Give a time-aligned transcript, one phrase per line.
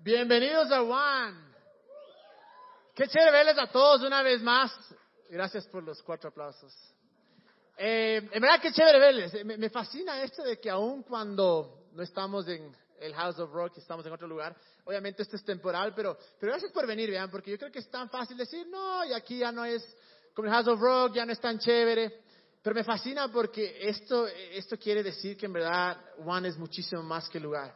[0.00, 1.36] Bienvenidos a One.
[2.94, 4.72] Qué chévere verles a todos una vez más.
[5.28, 6.72] Gracias por los cuatro aplausos.
[7.76, 9.44] Eh, en verdad, qué chévere verles.
[9.44, 13.78] Me, me fascina esto de que aun cuando no estamos en el House of Rock,
[13.78, 17.50] estamos en otro lugar, obviamente esto es temporal, pero, pero gracias por venir, vean, porque
[17.50, 19.84] yo creo que es tan fácil decir, no, y aquí ya no es
[20.32, 22.20] como el House of Rock, ya no es tan chévere.
[22.62, 27.28] Pero me fascina porque esto, esto quiere decir que en verdad One es muchísimo más
[27.28, 27.74] que lugar.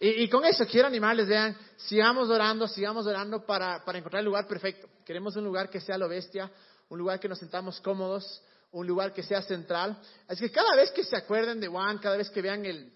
[0.00, 4.26] Y, y, con eso quiero animarles, vean, sigamos orando, sigamos orando para, para encontrar el
[4.26, 4.88] lugar perfecto.
[5.04, 6.50] Queremos un lugar que sea lo bestia,
[6.88, 10.00] un lugar que nos sentamos cómodos, un lugar que sea central.
[10.28, 12.92] Así que cada vez que se acuerden de One, cada vez que vean el,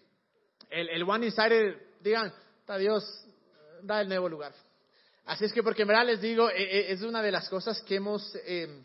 [0.71, 3.05] el, el One Insider, digan, está Dios,
[3.83, 4.53] da el nuevo lugar.
[5.25, 7.97] Así es que porque en verdad les digo, eh, es una de las cosas que
[7.97, 8.35] hemos...
[8.45, 8.85] Eh,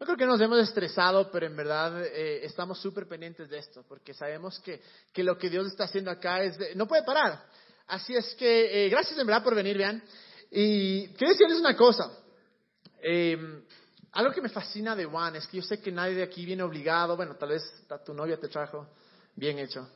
[0.00, 3.84] no creo que nos hemos estresado, pero en verdad eh, estamos súper pendientes de esto,
[3.88, 4.80] porque sabemos que,
[5.12, 7.44] que, lo que Dios está haciendo acá es de, no puede parar.
[7.88, 10.02] Así es que eh, gracias en verdad por venir, vean.
[10.50, 12.10] Y quiero decirles una cosa.
[13.02, 13.62] Eh,
[14.12, 16.62] algo que me fascina de Juan es que yo sé que nadie de aquí viene
[16.62, 17.16] obligado.
[17.16, 17.62] Bueno, tal vez
[18.04, 18.86] tu novia te trajo.
[19.34, 19.88] Bien hecho.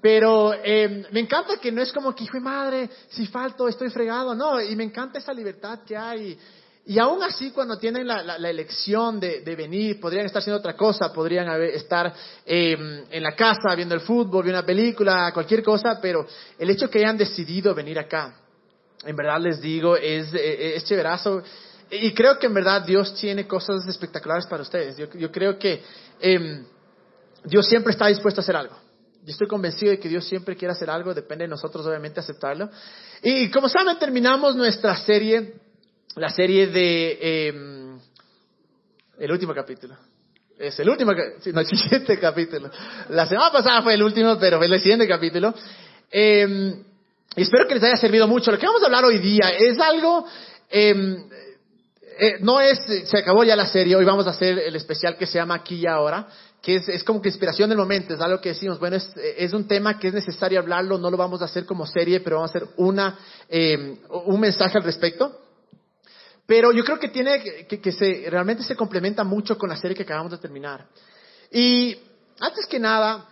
[0.00, 3.90] Pero eh, me encanta que no es como que, hijo de madre, si falto, estoy
[3.90, 4.34] fregado.
[4.34, 6.38] No, y me encanta esa libertad que hay.
[6.86, 11.12] Y aún así, cuando tienen la, la, elección de, venir, podrían estar haciendo otra cosa,
[11.12, 12.12] podrían haber, estar
[12.44, 16.26] eh, en la casa viendo el fútbol, viendo una película, cualquier cosa, pero
[16.58, 18.34] el hecho que hayan decidido venir acá,
[19.04, 21.42] en verdad les digo, es, es chéverazo.
[21.90, 24.96] Y creo que en verdad Dios tiene cosas espectaculares para ustedes.
[24.96, 25.82] Yo, yo creo que
[26.20, 26.64] eh,
[27.44, 28.76] Dios siempre está dispuesto a hacer algo.
[29.24, 32.70] Yo estoy convencido de que Dios siempre quiere hacer algo, depende de nosotros obviamente aceptarlo.
[33.22, 35.54] Y como saben, terminamos nuestra serie
[36.16, 37.52] la serie de eh,
[39.18, 39.96] el último capítulo.
[40.58, 42.70] Es el último, no, el siguiente capítulo.
[43.08, 45.54] La semana pasada fue el último, pero fue el siguiente capítulo.
[47.36, 48.50] Y espero que les haya servido mucho.
[48.50, 50.26] Lo que vamos a hablar hoy día es algo,
[50.68, 51.16] eh,
[52.18, 55.26] eh, no es, se acabó ya la serie, hoy vamos a hacer el especial que
[55.26, 56.26] se llama Aquí y Ahora,
[56.60, 59.52] que es, es como que inspiración del momento, es algo que decimos, bueno, es, es,
[59.52, 62.50] un tema que es necesario hablarlo, no lo vamos a hacer como serie, pero vamos
[62.50, 63.16] a hacer una,
[64.08, 65.38] un mensaje al respecto.
[66.50, 70.02] Pero yo creo que tiene que, se, realmente se complementa mucho con la serie que
[70.02, 70.84] acabamos de terminar.
[71.52, 71.96] Y
[72.40, 73.24] antes que nada,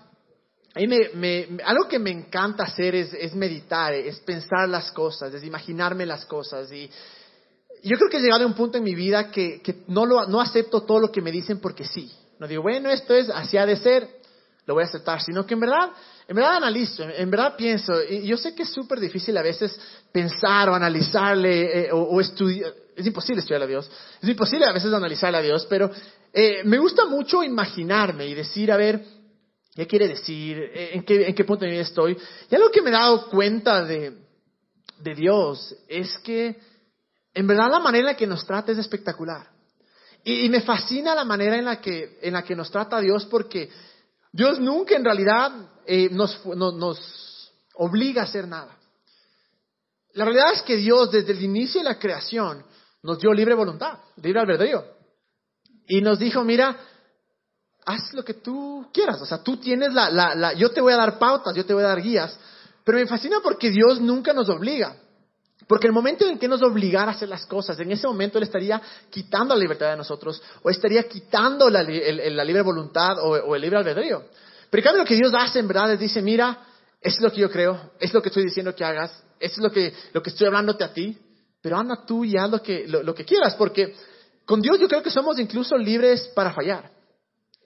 [0.73, 5.35] a me, me, algo que me encanta hacer es, es, meditar, es pensar las cosas,
[5.35, 6.71] es imaginarme las cosas.
[6.71, 6.89] Y
[7.83, 10.25] yo creo que he llegado a un punto en mi vida que, que no, lo,
[10.29, 12.09] no acepto todo lo que me dicen porque sí.
[12.39, 14.09] No digo, bueno, esto es, así ha de ser,
[14.65, 15.91] lo voy a aceptar, sino que en verdad,
[16.29, 19.77] en verdad analizo, en verdad pienso, y yo sé que es súper difícil a veces
[20.13, 23.91] pensar o analizarle eh, o, o estudiar es imposible estudiar a Dios.
[24.21, 25.91] Es imposible a veces analizar a Dios, pero
[26.33, 29.03] eh, me gusta mucho imaginarme y decir, a ver,
[29.75, 30.59] ¿qué quiere decir?
[30.75, 32.19] ¿En qué, en qué punto de mi vida estoy?
[32.51, 34.13] Y algo que me he dado cuenta de,
[34.99, 36.59] de Dios es que
[37.35, 39.49] en verdad la manera en la que nos trata es espectacular.
[40.25, 43.71] Y, me fascina la manera en la, que, en la que nos trata Dios porque
[44.33, 45.53] Dios nunca en realidad
[45.87, 48.77] eh, nos, no, nos obliga a hacer nada.
[50.15, 52.65] La realidad es que Dios desde el inicio de la creación
[53.03, 54.85] nos dio libre voluntad, libre albedrío.
[55.87, 56.77] Y nos dijo, mira,
[57.87, 59.21] haz lo que tú quieras.
[59.23, 61.73] O sea, tú tienes la, la, la, yo te voy a dar pautas, yo te
[61.73, 62.39] voy a dar guías.
[62.85, 64.97] Pero me fascina porque Dios nunca nos obliga.
[65.67, 68.45] Porque el momento en que nos obligara a hacer las cosas, en ese momento Él
[68.45, 73.55] estaría quitando la libertad de nosotros, o estaría quitando la, el, la libre voluntad o,
[73.55, 74.25] el libre albedrío.
[74.71, 76.59] Pero en lo que Dios hace en verdad es dice, mira,
[77.01, 79.93] es lo que yo creo, es lo que estoy diciendo que hagas, es lo que,
[80.13, 81.19] lo que estoy hablándote a ti,
[81.61, 83.95] pero anda tú y haz lo que, lo, lo, que quieras, porque
[84.45, 86.91] con Dios yo creo que somos incluso libres para fallar.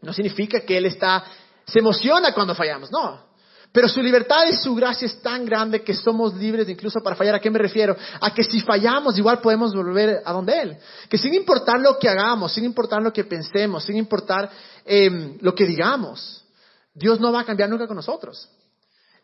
[0.00, 1.24] No significa que Él está,
[1.64, 3.32] se emociona cuando fallamos, no.
[3.72, 7.36] Pero su libertad y su gracia es tan grande que somos libres incluso para fallar.
[7.36, 7.96] ¿A qué me refiero?
[8.20, 10.76] A que si fallamos igual podemos volver a donde Él.
[11.08, 14.50] Que sin importar lo que hagamos, sin importar lo que pensemos, sin importar
[14.84, 16.44] eh, lo que digamos,
[16.92, 18.46] Dios no va a cambiar nunca con nosotros.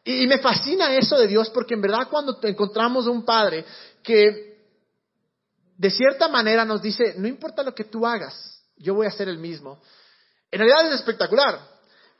[0.02, 3.66] Y, me fascina eso de Dios porque en verdad cuando encontramos un Padre
[4.02, 4.47] que
[5.78, 9.28] de cierta manera nos dice, no importa lo que tú hagas, yo voy a hacer
[9.28, 9.80] el mismo.
[10.50, 11.60] En realidad es espectacular.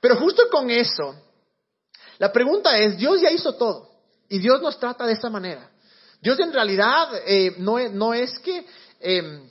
[0.01, 1.15] Pero justo con eso,
[2.19, 3.91] la pregunta es, Dios ya hizo todo
[4.29, 5.69] y Dios nos trata de esa manera.
[6.21, 8.65] Dios en realidad eh, no, no, es que
[9.01, 9.51] eh,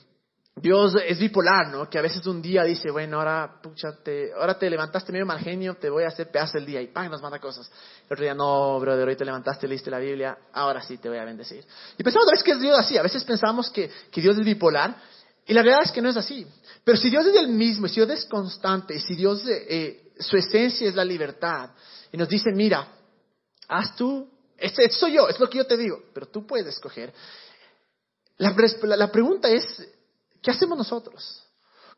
[0.60, 1.88] Dios es bipolar, ¿no?
[1.88, 5.38] Que a veces un día dice, bueno, ahora, pucha, te, ahora te levantaste medio mal
[5.38, 7.10] genio, te voy a hacer pedazo el día y ¡pam!
[7.10, 7.70] nos manda cosas.
[8.06, 11.18] El otro día, no, brother, hoy te levantaste, leíste la Biblia, ahora sí te voy
[11.18, 11.64] a bendecir.
[11.96, 14.44] Y pensamos a veces que es Dios así, a veces pensamos que, que Dios es
[14.44, 14.96] bipolar
[15.46, 16.46] y la verdad es que no es así.
[16.84, 20.36] Pero si Dios es el mismo, si Dios es constante, y si Dios, eh, su
[20.36, 21.70] esencia es la libertad,
[22.12, 22.86] y nos dice, mira,
[23.68, 27.12] haz tú Este, soy yo, es lo que yo te digo, pero tú puedes escoger.
[28.38, 29.64] la pregunta es,
[30.42, 31.44] ¿qué hacemos nosotros?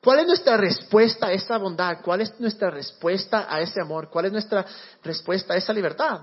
[0.02, 1.98] ¿Cuál es nuestra respuesta a esa bondad?
[2.02, 4.08] ¿Cuál es nuestra respuesta a ese amor?
[4.08, 4.64] ¿Cuál es nuestra
[5.02, 6.20] respuesta a esa libertad?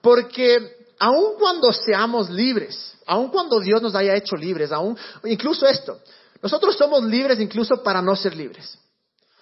[0.00, 5.98] Porque aun cuando seamos libres, aun cuando Dios nos haya hecho libres, aun, incluso esto,
[6.40, 8.78] nosotros somos libres incluso para no ser libres.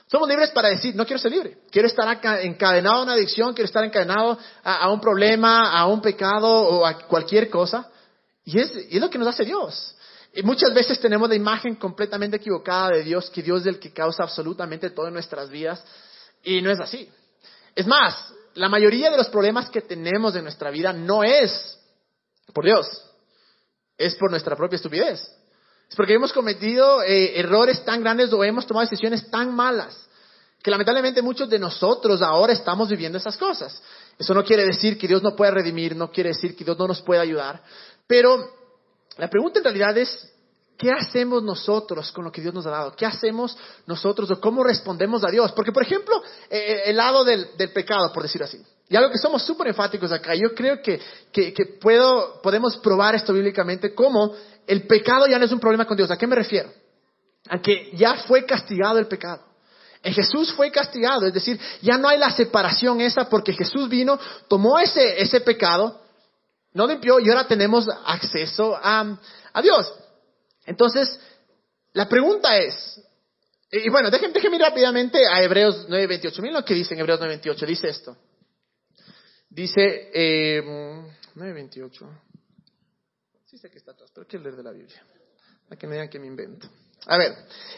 [0.09, 2.09] Somos libres para decir, no quiero ser libre, quiero estar
[2.43, 6.97] encadenado a una adicción, quiero estar encadenado a, un problema, a un pecado o a
[7.07, 7.91] cualquier cosa.
[8.45, 9.96] Y es, y es lo que nos hace Dios.
[10.37, 13.91] Y muchas veces tenemos la imagen completamente equivocada de Dios, que Dios es el que
[13.91, 15.83] causa absolutamente todo en nuestras vidas,
[16.45, 17.11] y no es así.
[17.75, 21.79] Es más, la mayoría de los problemas que tenemos en nuestra vida no es
[22.53, 22.87] por Dios,
[23.97, 25.21] es por nuestra propia estupidez.
[25.89, 30.07] Es porque hemos cometido eh, errores tan grandes o hemos tomado decisiones tan malas
[30.63, 33.83] que lamentablemente muchos de nosotros ahora estamos viviendo esas cosas.
[34.19, 36.89] Eso no quiere decir que Dios no pueda redimir, no quiere decir que Dios no
[36.89, 37.63] nos pueda ayudar,
[38.07, 38.66] pero
[39.17, 40.31] la pregunta en realidad es,
[40.77, 42.95] ¿qué hacemos nosotros con lo que Dios nos ha dado?
[42.95, 45.53] ¿Qué hacemos nosotros o cómo respondemos a Dios?
[45.53, 48.61] Porque, por ejemplo, eh, eh, el lado del, pecado, por decir así.
[48.89, 51.01] Y algo que somos súper enfáticos acá, yo creo que,
[51.81, 54.35] puedo, podemos probar esto bíblicamente, como
[54.67, 56.11] el pecado ya no es un problema con Dios.
[56.11, 56.71] ¿A qué me refiero?
[57.49, 59.43] A que ya fue castigado el pecado.
[60.03, 64.21] En Jesús fue castigado, es decir, ya no hay la separación esa porque Jesús vino,
[64.47, 66.01] tomó ese, ese pecado,
[66.77, 69.19] no limpió y ahora tenemos acceso a,
[69.63, 69.95] Dios.
[70.67, 71.19] Entonces,
[71.95, 73.03] la pregunta es,
[73.73, 76.37] y bueno, déjenme, déjenme ir rápidamente a Hebreos 9.28.
[76.41, 77.67] Miren lo que dice en Hebreos 9.28.
[77.67, 78.17] Dice esto.
[79.49, 80.63] Dice, eh,
[81.35, 82.21] 9.28.
[83.47, 85.03] Sí sé que está atrás, pero quiero leer de la Biblia.
[85.67, 86.69] Para que me digan que me invento.
[87.07, 87.35] A ver,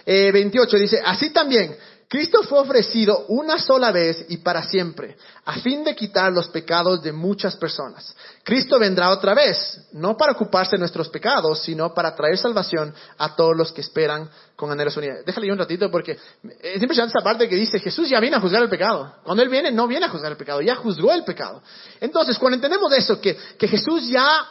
[0.06, 1.76] eh, 28 dice, así también,
[2.08, 7.02] Cristo fue ofrecido una sola vez y para siempre, a fin de quitar los pecados
[7.02, 8.16] de muchas personas.
[8.42, 13.36] Cristo vendrá otra vez, no para ocuparse de nuestros pecados, sino para traer salvación a
[13.36, 15.18] todos los que esperan con anhelos unidos.
[15.26, 18.62] Déjale un ratito porque es impresionante esa parte que dice, Jesús ya viene a juzgar
[18.62, 19.16] el pecado.
[19.22, 21.62] Cuando Él viene, no viene a juzgar el pecado, ya juzgó el pecado.
[22.00, 24.48] Entonces, cuando entendemos eso, que, que Jesús ya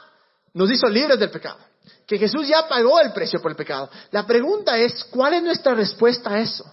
[0.53, 1.57] nos hizo libres del pecado,
[2.07, 5.75] que Jesús ya pagó el precio por el pecado, la pregunta es, ¿cuál es nuestra
[5.75, 6.65] respuesta a eso?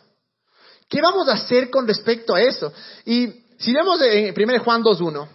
[0.88, 2.72] ¿Qué vamos a hacer con respecto a eso?
[3.04, 5.28] Y si vemos en 1 Juan 2.1,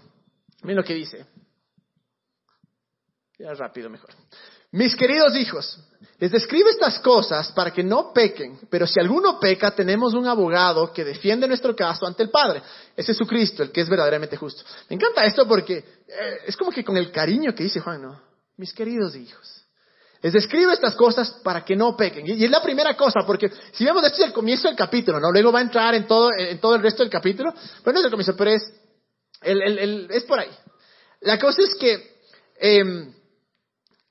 [0.62, 1.26] miren lo que dice.
[3.38, 4.10] Ya rápido mejor.
[4.72, 5.80] Mis queridos hijos,
[6.20, 10.94] les describe estas cosas para que no pequen, pero si alguno peca, tenemos un abogado
[10.94, 12.62] que defiende nuestro caso ante el Padre.
[12.96, 14.64] Es Jesucristo, el que es verdaderamente justo.
[14.90, 18.22] Me encanta esto porque eh, es como que con el cariño que dice Juan, ¿no?
[18.58, 19.59] Mis queridos hijos.
[20.22, 22.28] Les describe estas cosas para que no pequen.
[22.28, 25.32] Y, es la primera cosa, porque si vemos, esto es el comienzo del capítulo, ¿no?
[25.32, 28.06] Luego va a entrar en todo, en todo el resto del capítulo, pero no es
[28.06, 28.64] el comienzo, pero es,
[29.42, 30.52] es por ahí.
[31.22, 32.20] La cosa es que
[32.60, 33.14] em,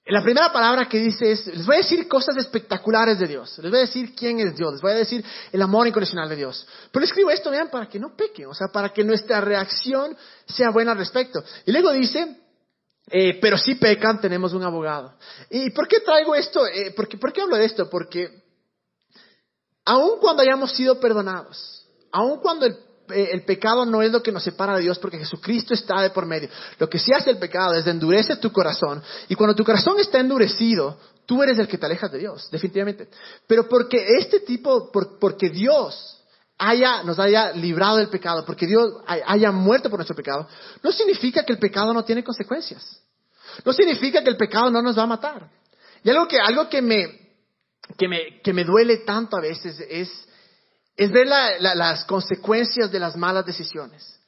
[0.06, 3.70] la primera palabra que dice es, les voy a decir cosas espectaculares de Dios, les
[3.70, 5.22] voy a decir quién es Dios, les voy a decir
[5.52, 6.66] el amor incondicional de Dios.
[6.90, 10.16] Pero escribo esto, vean, para que no pequen, o sea, para que nuestra reacción
[10.46, 11.44] sea buena al respecto.
[11.66, 12.38] Y luego dice,
[13.10, 15.14] eh, pero si pecan, tenemos un abogado.
[15.50, 16.66] ¿Y por qué traigo esto?
[16.66, 17.88] Eh, porque, ¿Por qué hablo de esto?
[17.88, 18.42] Porque
[19.84, 22.72] aun cuando hayamos sido perdonados, aun cuando el,
[23.10, 26.10] eh, el, pecado no es lo que nos separa de Dios, porque Jesucristo está de
[26.10, 29.02] por medio, lo que sí hace el pecado es endurece tu corazón.
[29.28, 33.08] Y cuando tu corazón está endurecido, tú eres el que te alejas de Dios, definitivamente.
[33.46, 36.17] Pero porque este tipo, porque Dios
[36.58, 40.48] haya, nos haya librado del pecado, porque Dios haya muerto por nuestro pecado,
[40.82, 43.00] no significa que el pecado no tiene consecuencias.
[43.64, 45.50] No significa que el pecado no nos va a matar.
[46.02, 47.06] Y algo que, algo que me,
[47.96, 50.10] que me, que me duele tanto a veces es,
[50.96, 54.20] es ver las consecuencias de las malas decisiones.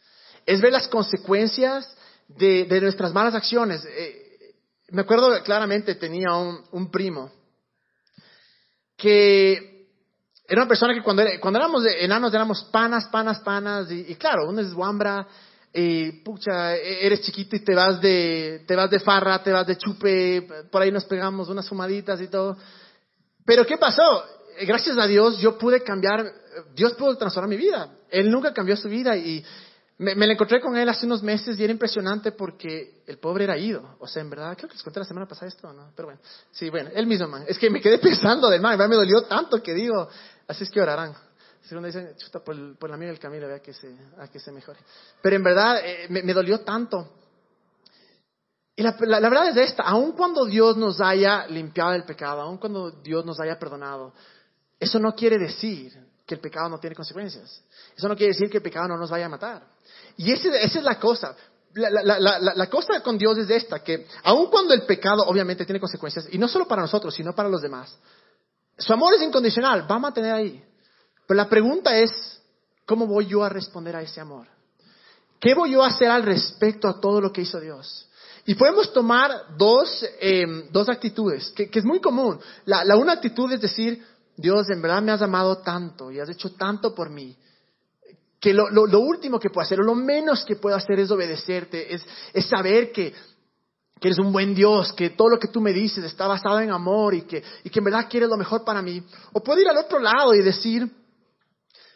[0.47, 1.97] Es ver las consecuencias
[2.29, 3.85] de, de nuestras malas acciones.
[3.85, 4.55] Eh,
[4.91, 7.31] me acuerdo claramente, tenía un, un primo
[8.97, 9.70] que
[10.51, 14.61] era una persona que cuando, cuando éramos enanos éramos panas, panas, panas, y, claro, uno
[14.61, 15.25] es guambra,
[15.73, 19.65] y pucha, e, eres chiquito y te vas de, te vas de farra, te vas
[19.65, 22.57] de chupe, por ahí nos pegamos unas fumaditas y todo.
[23.45, 24.03] Pero ¿qué pasó?
[24.63, 26.27] Gracias a Dios yo pude cambiar,
[26.75, 27.89] Dios pudo transformar mi vida.
[28.11, 29.45] Él nunca cambió su vida y
[30.01, 33.59] me, me encontré con él hace unos meses y era impresionante porque el pobre era
[33.59, 33.97] ido.
[33.99, 35.93] O sea, en verdad, creo que les conté la semana pasada esto, ¿no?
[35.95, 37.45] Pero bueno, sí, bueno, él mismo, man.
[37.47, 40.09] Es que me quedé pensando del man, me dolió tanto que digo,
[40.51, 41.15] Así es que orarán.
[41.63, 44.41] Si uno dice, chuta, por, por la amiga del camino, vea que se, a que
[44.41, 44.81] se mejore.
[45.23, 47.09] Pero en verdad eh, me, dolió tanto.
[48.75, 52.59] Y la, la, verdad es esta, aun cuando Dios nos haya limpiado del pecado, aun
[52.59, 54.13] cuando Dios nos haya perdonado,
[54.81, 57.63] eso no quiere decir que el pecado no tiene consecuencias.
[57.97, 59.63] Eso no quiere decir que el pecado no nos vaya a matar.
[60.17, 61.37] Y ese, esa es la cosa.
[61.75, 66.39] la, cosa con Dios es esta, que aun cuando el pecado obviamente tiene consecuencias, y
[66.39, 67.97] no solo para nosotros, sino para los demás,
[68.81, 70.65] su amor es incondicional, va a mantener ahí.
[71.27, 72.11] Pero la pregunta es,
[72.87, 74.47] ¿cómo voy yo a responder a ese amor?
[75.39, 78.09] ¿Qué voy yo a hacer al respecto a todo lo que hizo Dios?
[78.47, 82.41] Y podemos tomar dos, em, dos actitudes, que, es muy común.
[82.65, 84.05] La, la una actitud es decir,
[84.37, 87.37] Dios, en verdad me has amado tanto y has hecho tanto por mí,
[88.41, 91.95] que lo, lo, último que puedo hacer, o lo menos que puedo hacer es obedecerte,
[91.95, 93.13] es, es saber que,
[94.01, 96.71] que, eres un buen Dios, que todo lo que tú me dices está basado en
[96.71, 99.03] amor y que, y que en verdad quieres lo mejor para mí.
[99.33, 100.91] O puedo ir al otro lado y decir,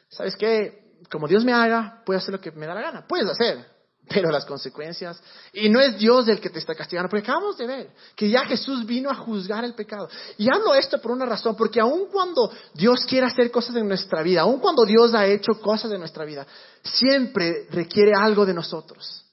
[0.09, 0.99] ¿sabes qué?
[1.11, 3.07] Como Dios me haga, puedo hacer lo que me da la gana.
[3.07, 3.65] Puedes hacer,
[4.09, 5.21] pero las consecuencias.
[5.53, 8.45] Y no es Dios el que te está castigando, porque acabamos de ver que ya
[8.45, 10.09] Jesús vino a juzgar el pecado.
[10.37, 14.23] Y hablo esto por una razón, porque aun cuando Dios quiere hacer cosas en nuestra
[14.23, 16.47] vida, aun cuando Dios ha hecho cosas en nuestra vida,
[16.83, 19.24] siempre requiere algo de nosotros.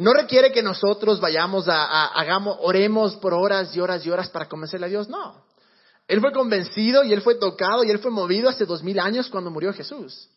[0.00, 4.48] No requiere que nosotros vayamos a, hagamos, oremos por horas y horas y horas para
[4.48, 5.44] convencerle a Dios, no.
[6.08, 9.28] Él fue convencido y él fue tocado y él fue movido hace dos mil años
[9.28, 10.30] cuando murió Jesús.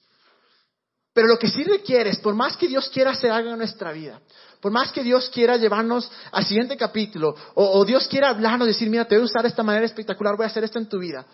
[1.14, 3.94] Pero lo que sí requiere es, por más que Dios quiera hacer algo en nuestra
[3.94, 4.20] vida,
[4.60, 9.06] por más que Dios quiera llevarnos al siguiente capítulo, o, Dios quiera hablarnos, decir, mira,
[9.06, 11.26] te voy a usar de esta manera espectacular, voy a hacer esto en tu vida.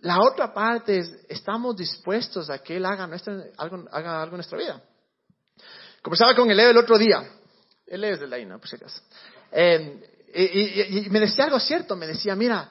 [0.00, 3.06] La otra parte es, estamos dispuestos a que Él haga,
[3.58, 4.82] algo, haga algo en nuestra vida.
[6.06, 7.28] Conversaba con Leo el otro día.
[7.84, 9.02] Él es de la INA, por si acaso.
[9.52, 12.70] y, me decía algo cierto, me decía, mira,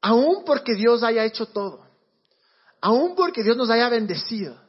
[0.00, 1.86] aún porque Dios haya hecho todo,
[2.80, 4.60] aún porque Dios nos haya bendecido,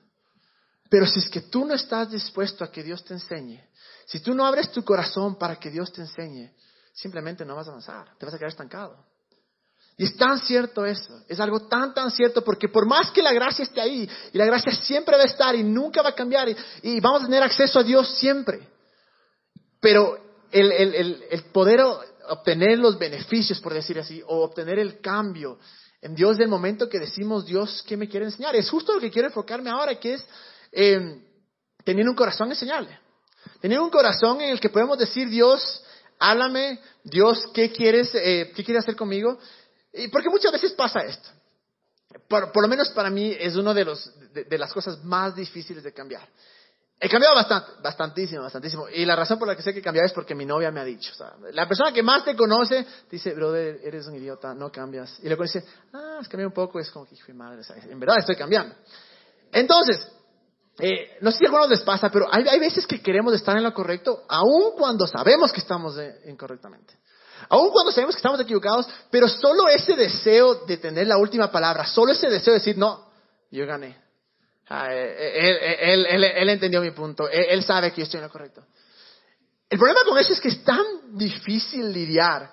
[0.91, 3.67] pero si es que tú no estás dispuesto a que Dios te enseñe,
[4.05, 6.53] si tú no abres tu corazón para que Dios te enseñe,
[6.93, 9.03] simplemente no vas a avanzar, te vas a quedar estancado.
[9.97, 13.31] Y es tan cierto eso, es algo tan, tan cierto, porque por más que la
[13.31, 16.49] gracia esté ahí, y la gracia siempre va a estar y nunca va a cambiar,
[16.81, 18.67] y, vamos a tener acceso a Dios siempre,
[19.79, 20.17] pero
[20.51, 21.81] el, el, el poder
[22.27, 25.59] obtener los beneficios, por decir así, o obtener el cambio
[26.01, 28.55] en Dios del momento que decimos, Dios, ¿qué me quiere enseñar?
[28.55, 30.25] Es justo lo que quiero enfocarme ahora, que es
[30.71, 31.19] eh,
[31.83, 32.99] teniendo un corazón enseñable.
[33.59, 35.83] Tener un corazón en el que podemos decir, Dios,
[36.19, 39.39] háblame, Dios, ¿qué quieres, eh, ¿qué quieres hacer conmigo?
[39.95, 41.29] Y porque muchas veces pasa esto.
[42.27, 45.93] Por, lo menos para mí es una de, los, de, las cosas más difíciles de
[45.93, 46.27] cambiar.
[46.97, 48.87] He cambiado bastante, bastantísimo, bastantísimo.
[48.87, 50.79] Y la razón por la que sé que he cambiado es porque mi novia me
[50.79, 51.11] ha dicho.
[51.51, 55.19] la persona que más te conoce dice, brother, eres un idiota, no cambias.
[55.19, 56.79] Y luego dice, ah, has cambiado un poco.
[56.79, 58.75] Es como que, hijo de madre, en verdad estoy cambiando.
[59.51, 60.07] Entonces,
[60.79, 63.63] eh, no sé si a algunos les pasa, pero hay, veces que queremos estar en
[63.63, 66.95] lo correcto, aun cuando sabemos que estamos incorrectamente.
[67.49, 71.85] Aun cuando sabemos que estamos equivocados, pero solo ese deseo de tener la última palabra,
[71.85, 73.09] solo ese deseo de decir, no,
[73.51, 74.03] yo gané.
[74.67, 78.31] Ah, eh, eh, él, él, entendió mi punto, él, sabe que yo estoy en lo
[78.31, 78.65] correcto.
[79.69, 82.51] El problema con eso es que es tan difícil lidiar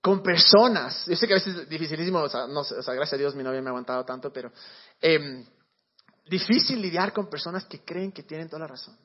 [0.00, 1.04] con personas.
[1.06, 3.34] Yo sé que a veces es dificilísimo, o sea, no, o sea gracias a Dios
[3.34, 4.50] mi novia me ha aguantado tanto, pero
[5.00, 5.44] eh,
[6.26, 8.96] difícil lidiar con personas que creen que tienen toda la razón.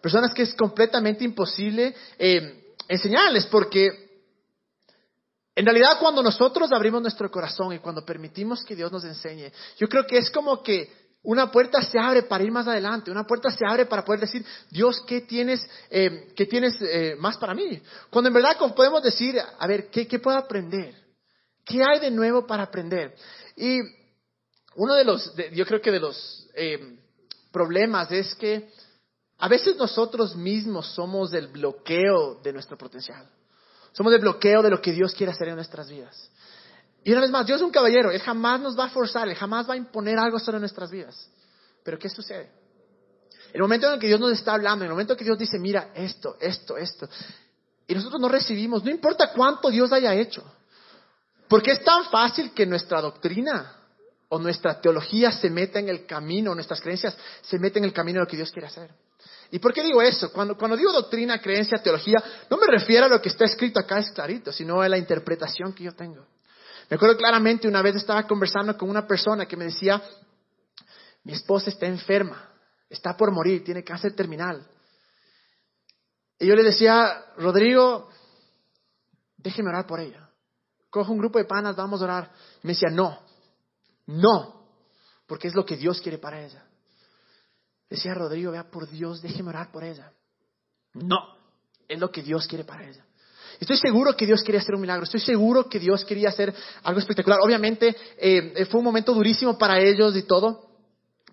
[0.00, 4.04] Personas que es completamente imposible eh, enseñarles porque
[5.56, 9.88] en realidad cuando nosotros abrimos nuestro corazón y cuando permitimos que Dios nos enseñe, yo
[9.88, 13.50] creo que es como que una puerta se abre para ir más adelante, una puerta
[13.50, 17.80] se abre para poder decir, Dios, ¿qué tienes, eh, ¿qué tienes eh, más para mí?
[18.10, 20.94] Cuando en verdad podemos decir, a ver, ¿qué, ¿qué puedo aprender?
[21.64, 23.14] ¿Qué hay de nuevo para aprender?
[23.56, 23.80] Y
[24.76, 26.98] uno de los, yo creo que de los eh,
[27.50, 28.68] problemas es que
[29.38, 33.26] a veces nosotros mismos somos el bloqueo de nuestro potencial.
[33.92, 36.30] Somos el bloqueo de lo que Dios quiere hacer en nuestras vidas.
[37.04, 39.34] Y una vez más, Dios es un caballero, Él jamás nos va a forzar, Él
[39.34, 41.28] jamás va a imponer algo sobre nuestras vidas.
[41.84, 42.50] Pero ¿qué sucede?
[43.52, 45.58] El momento en el que Dios nos está hablando, el momento en que Dios dice,
[45.58, 47.08] mira, esto, esto, esto,
[47.86, 50.42] y nosotros no recibimos, no importa cuánto Dios haya hecho,
[51.48, 53.76] porque es tan fácil que nuestra doctrina
[54.28, 58.18] o nuestra teología se meta en el camino, nuestras creencias se meten en el camino
[58.18, 58.90] de lo que Dios quiere hacer.
[59.54, 60.32] ¿Y por qué digo eso?
[60.32, 62.16] Cuando, cuando digo doctrina, creencia, teología,
[62.50, 65.72] no me refiero a lo que está escrito acá es clarito, sino a la interpretación
[65.72, 66.26] que yo tengo.
[66.90, 70.02] Me acuerdo claramente una vez estaba conversando con una persona que me decía,
[71.22, 72.50] mi esposa está enferma,
[72.90, 74.66] está por morir, tiene cáncer terminal.
[76.40, 78.08] Y yo le decía, Rodrigo,
[79.36, 80.30] déjeme orar por ella.
[80.90, 82.32] Cojo un grupo de panas, vamos a orar.
[82.60, 83.22] Y me decía, no,
[84.06, 84.66] no,
[85.28, 86.66] porque es lo que Dios quiere para ella.
[87.88, 90.12] Decía Rodrigo, vea por Dios, déjeme orar por ella.
[90.94, 91.18] No,
[91.88, 93.04] es lo que Dios quiere para ella.
[93.60, 96.98] Estoy seguro que Dios quería hacer un milagro, estoy seguro que Dios quería hacer algo
[96.98, 97.38] espectacular.
[97.42, 100.70] Obviamente eh, fue un momento durísimo para ellos y todo,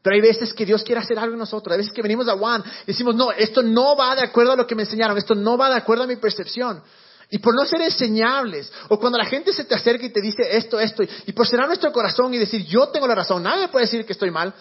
[0.01, 1.71] Pero hay veces que Dios quiere hacer algo en nosotros.
[1.71, 4.55] Hay veces que venimos a Juan y decimos, no, esto no va de acuerdo a
[4.55, 6.81] lo que me enseñaron, esto no va de acuerdo a mi percepción.
[7.29, 10.43] Y por no ser enseñables, o cuando la gente se te acerca y te dice
[10.49, 13.85] esto, esto, y por cerrar nuestro corazón y decir, yo tengo la razón, nadie puede
[13.85, 14.53] decir que estoy mal,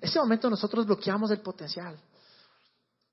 [0.00, 1.98] ese momento nosotros bloqueamos el potencial.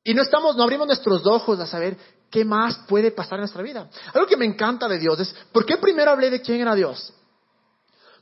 [0.03, 1.97] Y no estamos, no abrimos nuestros ojos a saber
[2.29, 3.89] qué más puede pasar en nuestra vida.
[4.13, 7.11] Algo que me encanta de Dios es, ¿por qué primero hablé de quién era Dios?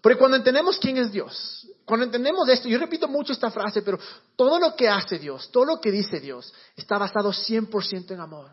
[0.02, 4.00] Porque cuando entendemos quién es Dios, cuando entendemos esto, yo repito mucho esta frase, pero
[4.36, 8.52] todo lo que hace Dios, todo lo que dice Dios, está basado 100% en amor.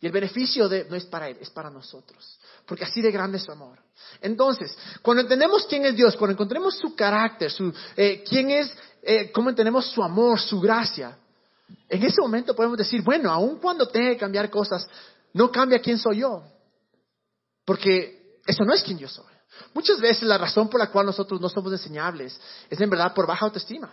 [0.00, 2.40] Y el beneficio de, no es para Él, es para nosotros.
[2.66, 3.78] Porque así de grande es su amor.
[4.20, 9.30] Entonces, cuando entendemos quién es Dios, cuando encontremos su carácter, su, eh, quién es, eh,
[9.32, 11.18] cómo entendemos su amor, su gracia,
[11.88, 14.88] en ese momento podemos decir, bueno, aun cuando tenga que cambiar cosas,
[15.32, 16.42] no cambia quién soy yo.
[17.64, 19.32] Porque eso no es quien yo soy.
[19.74, 23.26] Muchas veces la razón por la cual nosotros no somos enseñables es en verdad por
[23.26, 23.92] baja autoestima.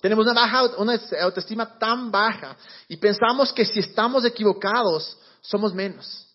[0.00, 2.56] Tenemos una, baja, una autoestima tan baja
[2.88, 6.26] y pensamos que si estamos equivocados somos menos.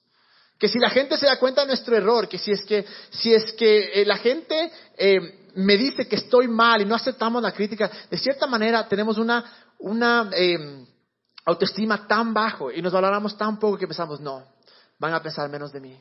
[0.58, 3.34] Que si la gente se da cuenta de nuestro error, que si es que, si
[3.34, 7.52] es que eh, la gente eh, me dice que estoy mal y no aceptamos la
[7.52, 9.44] crítica, de cierta manera tenemos una,
[9.80, 10.86] una eh,
[11.46, 14.44] autoestima tan bajo y nos valoramos tan poco que pensamos, no,
[14.98, 15.98] van a pensar menos de mí.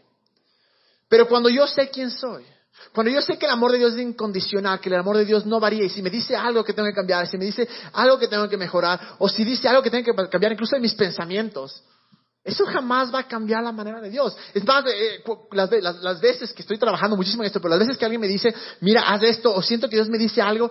[1.09, 2.45] Pero cuando yo sé quién soy,
[2.93, 5.47] cuando yo sé que el amor de Dios es incondicional, que el amor de Dios
[5.47, 8.19] no varía, y si me dice algo que tengo que cambiar, si me dice algo
[8.19, 10.95] que tengo que mejorar, o si dice algo que tengo que cambiar, incluso en mis
[10.95, 11.83] pensamientos,
[12.49, 14.35] eso jamás va a cambiar la manera de Dios.
[14.55, 15.71] Es más, eh, las,
[16.02, 18.55] las, veces que estoy trabajando muchísimo en esto, pero las veces que alguien me dice,
[18.81, 20.71] mira, haz esto, o siento que Dios me dice algo,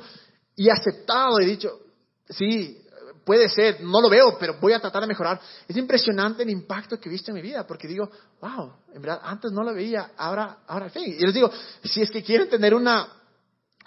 [0.55, 1.79] y he aceptado, he dicho,
[2.27, 2.83] sí,
[3.23, 5.39] puede ser, no lo veo, pero voy a tratar de mejorar.
[5.67, 8.09] Es impresionante el impacto que he visto en mi vida, porque digo,
[8.41, 11.15] wow, en verdad, antes no lo veía, ahora, ahora sí.
[11.19, 11.51] Y les digo,
[11.83, 13.07] si es que quieren tener una,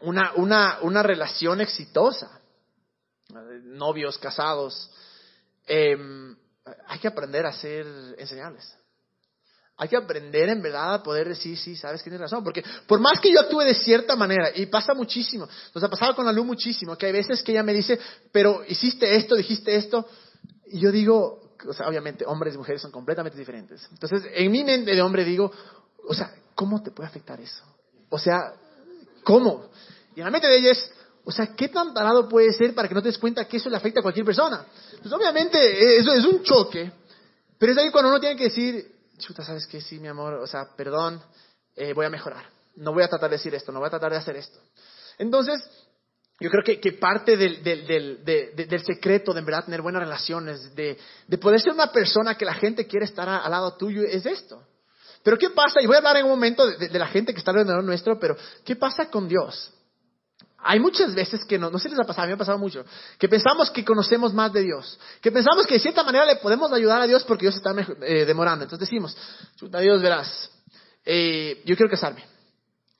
[0.03, 2.41] una, una, una relación exitosa,
[3.65, 4.91] novios, casados,
[5.67, 6.37] em,
[6.87, 7.87] hay que aprender a ser
[8.19, 8.77] enseñables.
[9.77, 12.45] Hay que aprender en verdad a poder decir, sí, sabes que tienes razón.
[12.45, 16.15] Porque por más que yo actúe de cierta manera, y pasa muchísimo, nos ha pasado
[16.15, 17.99] con la luz muchísimo, que hay veces que ella me dice,
[18.31, 20.07] pero hiciste esto, dijiste esto,
[20.67, 23.89] y yo digo, o sea, obviamente hombres y mujeres son completamente diferentes.
[23.91, 25.51] Entonces, en mi mente de hombre digo,
[26.07, 27.65] o sea, ¿cómo te puede afectar eso?
[28.11, 28.53] O sea,
[29.25, 29.71] ¿cómo?
[30.15, 30.93] Y en la mente de ella es,
[31.25, 33.69] o sea, ¿qué tan tarado puede ser para que no te des cuenta que eso
[33.69, 34.67] le afecta a cualquier persona?
[35.01, 36.91] Pues obviamente eso es un choque,
[37.59, 39.81] pero es ahí cuando uno tiene que decir, chuta, ¿sabes qué?
[39.81, 41.23] Sí, mi amor, o sea, perdón,
[41.77, 42.45] eh, voy a mejorar.
[42.77, 44.59] No voy a tratar de decir esto, no voy a tratar de hacer esto.
[45.19, 45.63] Entonces,
[46.41, 50.03] yo creo que, que parte del, del, del, del, secreto de en verdad tener buenas
[50.03, 54.03] relaciones, de, de poder ser una persona que la gente quiere estar al lado tuyo,
[54.03, 54.67] es esto.
[55.23, 55.83] Pero ¿qué pasa?
[55.83, 58.37] Y voy a hablar en un momento de, la gente que está alrededor nuestro, pero
[58.65, 59.73] ¿qué pasa con Dios?
[60.63, 62.59] Hay muchas veces que no, no si les ha pasado, a mí me ha pasado
[62.59, 62.85] mucho,
[63.19, 66.71] que pensamos que conocemos más de Dios, que pensamos que de cierta manera le podemos
[66.73, 68.65] ayudar a Dios porque Dios está eh, demorando.
[68.65, 69.17] Entonces decimos,
[69.57, 70.51] chuta Dios, verás,
[71.05, 72.25] eh, yo quiero casarme.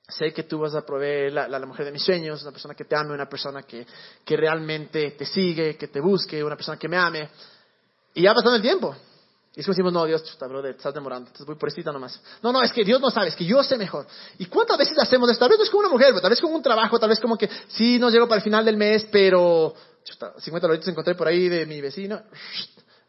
[0.09, 2.85] Sé que tú vas a proveer la, la, mujer de mis sueños, una persona que
[2.85, 3.87] te ame, una persona que,
[4.25, 7.29] que realmente te sigue, que te busque, una persona que me ame.
[8.15, 8.97] Y ya pasando el tiempo,
[9.55, 12.21] y es como decimos, no, Dios, chuta, brother, estás demorando, entonces voy por esta nomás.
[12.41, 14.07] No, no, es que Dios no sabe, es que yo sé mejor.
[14.39, 15.41] ¿Y cuántas veces hacemos esto?
[15.41, 17.37] Tal vez no es como una mujer, tal vez como un trabajo, tal vez como
[17.37, 21.27] que, sí, no llego para el final del mes, pero, chuta, 50 dolaritos encontré por
[21.27, 22.23] ahí de mi vecino.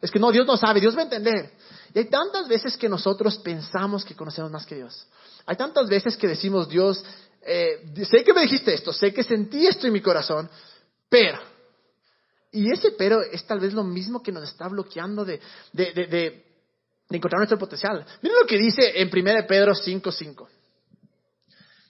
[0.00, 1.52] Es que no, Dios no sabe, Dios va a entender.
[1.94, 5.06] Y hay tantas veces que nosotros pensamos que conocemos más que Dios.
[5.46, 7.04] Hay tantas veces que decimos, Dios,
[7.40, 10.50] eh, sé que me dijiste esto, sé que sentí esto en mi corazón,
[11.08, 11.51] pero
[12.52, 15.40] y ese pero es tal vez lo mismo que nos está bloqueando de,
[15.72, 16.44] de, de, de,
[17.10, 18.04] encontrar nuestro potencial.
[18.20, 20.48] Miren lo que dice en 1 Pedro 5.5.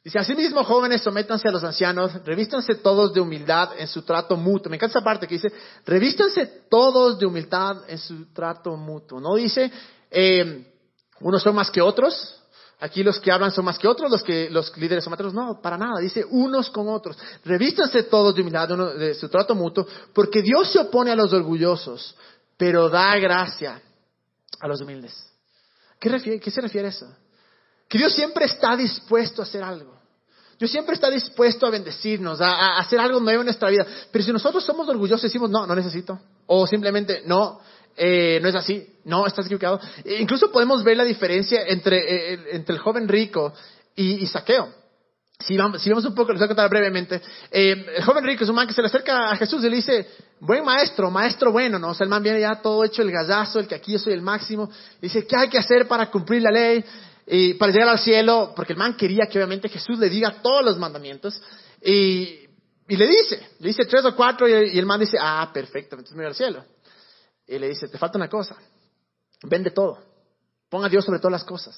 [0.05, 4.69] Dice, asimismo, jóvenes, sométanse a los ancianos, revístanse todos de humildad en su trato mutuo.
[4.69, 5.53] Me encanta esa parte que dice,
[5.87, 9.21] revístanse todos de humildad en su trato mutuo.
[9.21, 9.71] No dice,
[10.11, 10.67] eh,
[11.21, 12.42] unos son más que otros,
[12.83, 15.23] Aquí los que hablan son más que otros, los que los líderes son más que
[15.23, 15.35] otros.
[15.35, 16.01] No, para nada.
[16.01, 17.17] Dice unos con otros.
[17.45, 18.69] Revístanse todos de humildad,
[18.99, 22.17] de su trato mutuo, porque Dios se opone a los orgullosos,
[22.57, 23.81] pero da gracia
[24.59, 25.15] a los humildes.
[26.01, 27.07] ¿Qué, qué se refiere a eso?
[27.89, 29.97] Que Dios siempre está dispuesto a hacer algo.
[30.59, 33.87] Dios siempre está dispuesto a bendecirnos, a, a, hacer algo nuevo en nuestra vida.
[34.11, 36.19] Pero si nosotros somos orgullosos y decimos, no, no necesito.
[36.49, 37.61] O simplemente, no,
[37.97, 39.81] eh, no es así, no, estás equivocado.
[40.05, 43.53] E incluso podemos ver la diferencia entre, eh, entre el joven rico
[43.95, 44.69] y, Saqueo.
[45.39, 47.21] Si vamos, si vamos un poco, les voy a contar brevemente.
[47.51, 49.77] Eh, el joven rico es un man que se le acerca a Jesús y le
[49.77, 50.07] dice,
[50.39, 51.91] buen maestro, maestro bueno, ¿no?
[51.91, 54.13] O sea, el man viene ya todo hecho el gallazo, el que aquí yo soy
[54.13, 54.71] el máximo.
[55.01, 56.85] dice, ¿qué hay que hacer para cumplir la ley?
[57.27, 60.65] Y para llegar al cielo, porque el man quería que obviamente Jesús le diga todos
[60.65, 61.41] los mandamientos.
[61.85, 62.43] Y
[62.89, 66.15] y le dice, le dice tres o cuatro y, el man dice, ah, perfecto, entonces
[66.15, 66.65] me voy al cielo.
[67.47, 68.57] Y le dice, te falta una cosa,
[69.43, 69.99] vende todo,
[70.69, 71.77] ponga a Dios sobre todas las cosas.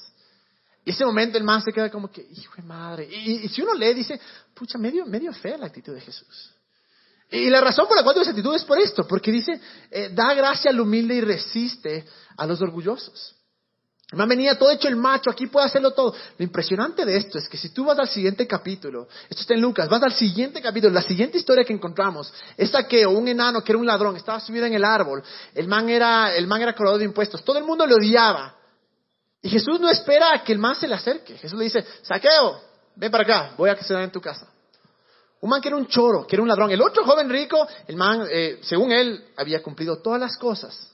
[0.84, 3.08] Y ese momento el man se queda como que, hijo de madre.
[3.10, 4.20] Y, si uno lee, dice,
[4.54, 6.54] pucha, medio, medio fea la actitud de Jesús.
[7.30, 9.58] Y la razón por la cual tuvo esa actitud es por esto, porque dice,
[9.90, 12.04] eh, da gracia al humilde y resiste
[12.36, 13.34] a los orgullosos.
[14.12, 16.14] Me venía todo hecho el macho, aquí puede hacerlo todo.
[16.38, 19.62] Lo impresionante de esto es que si tú vas al siguiente capítulo, esto está en
[19.62, 23.72] Lucas, vas al siguiente capítulo, la siguiente historia que encontramos, es que un enano que
[23.72, 25.22] era un ladrón, estaba subido en el árbol,
[25.54, 28.54] el man era, el man era cobrador de impuestos, todo el mundo le odiaba.
[29.40, 31.36] Y Jesús no espera a que el man se le acerque.
[31.36, 32.62] Jesús le dice, saqueo,
[32.96, 34.48] ven para acá, voy a cenar en tu casa.
[35.40, 36.70] Un man que era un choro, que era un ladrón.
[36.70, 40.93] El otro joven rico, el man, eh, según él, había cumplido todas las cosas.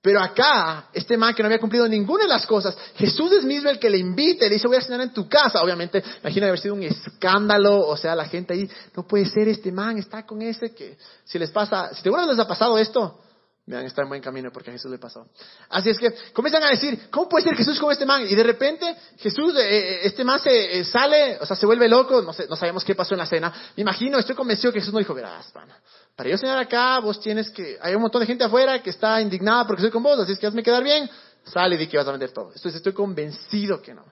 [0.00, 3.68] Pero acá, este man que no había cumplido ninguna de las cosas, Jesús es mismo
[3.68, 5.60] el que le invita le dice, voy a cenar en tu casa.
[5.60, 9.72] Obviamente, imagina haber sido un escándalo, o sea, la gente ahí, no puede ser este
[9.72, 13.20] man, está con ese que, si les pasa, si vez les ha pasado esto,
[13.68, 15.26] Vean, está en buen camino porque a Jesús le pasó.
[15.68, 18.22] Así es que comienzan a decir, ¿cómo puede ser Jesús con este man?
[18.26, 21.86] Y de repente Jesús, eh, eh, este man se eh, sale, o sea, se vuelve
[21.86, 23.52] loco, no, sé, no sabemos qué pasó en la cena.
[23.76, 25.78] Me imagino, estoy convencido que Jesús no dijo, verás, pana,
[26.18, 29.20] para yo cenar acá, vos tienes que, hay un montón de gente afuera que está
[29.20, 31.08] indignada porque estoy con vos, así es que hazme quedar bien,
[31.44, 32.46] sale y di que vas a vender todo.
[32.48, 34.04] Entonces estoy convencido que no.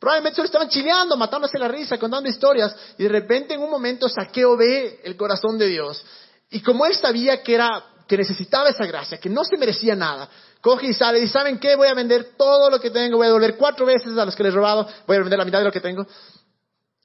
[0.00, 4.08] Probablemente solo estaban chileando, matándose la risa, contando historias, y de repente en un momento
[4.08, 6.04] Saqueo ve el corazón de Dios.
[6.50, 7.70] Y como él sabía que era
[8.08, 10.28] que necesitaba esa gracia, que no se merecía nada,
[10.60, 11.76] coge y sale y ¿saben qué?
[11.76, 14.42] Voy a vender todo lo que tengo, voy a devolver cuatro veces a los que
[14.42, 16.04] les he robado, voy a vender la mitad de lo que tengo.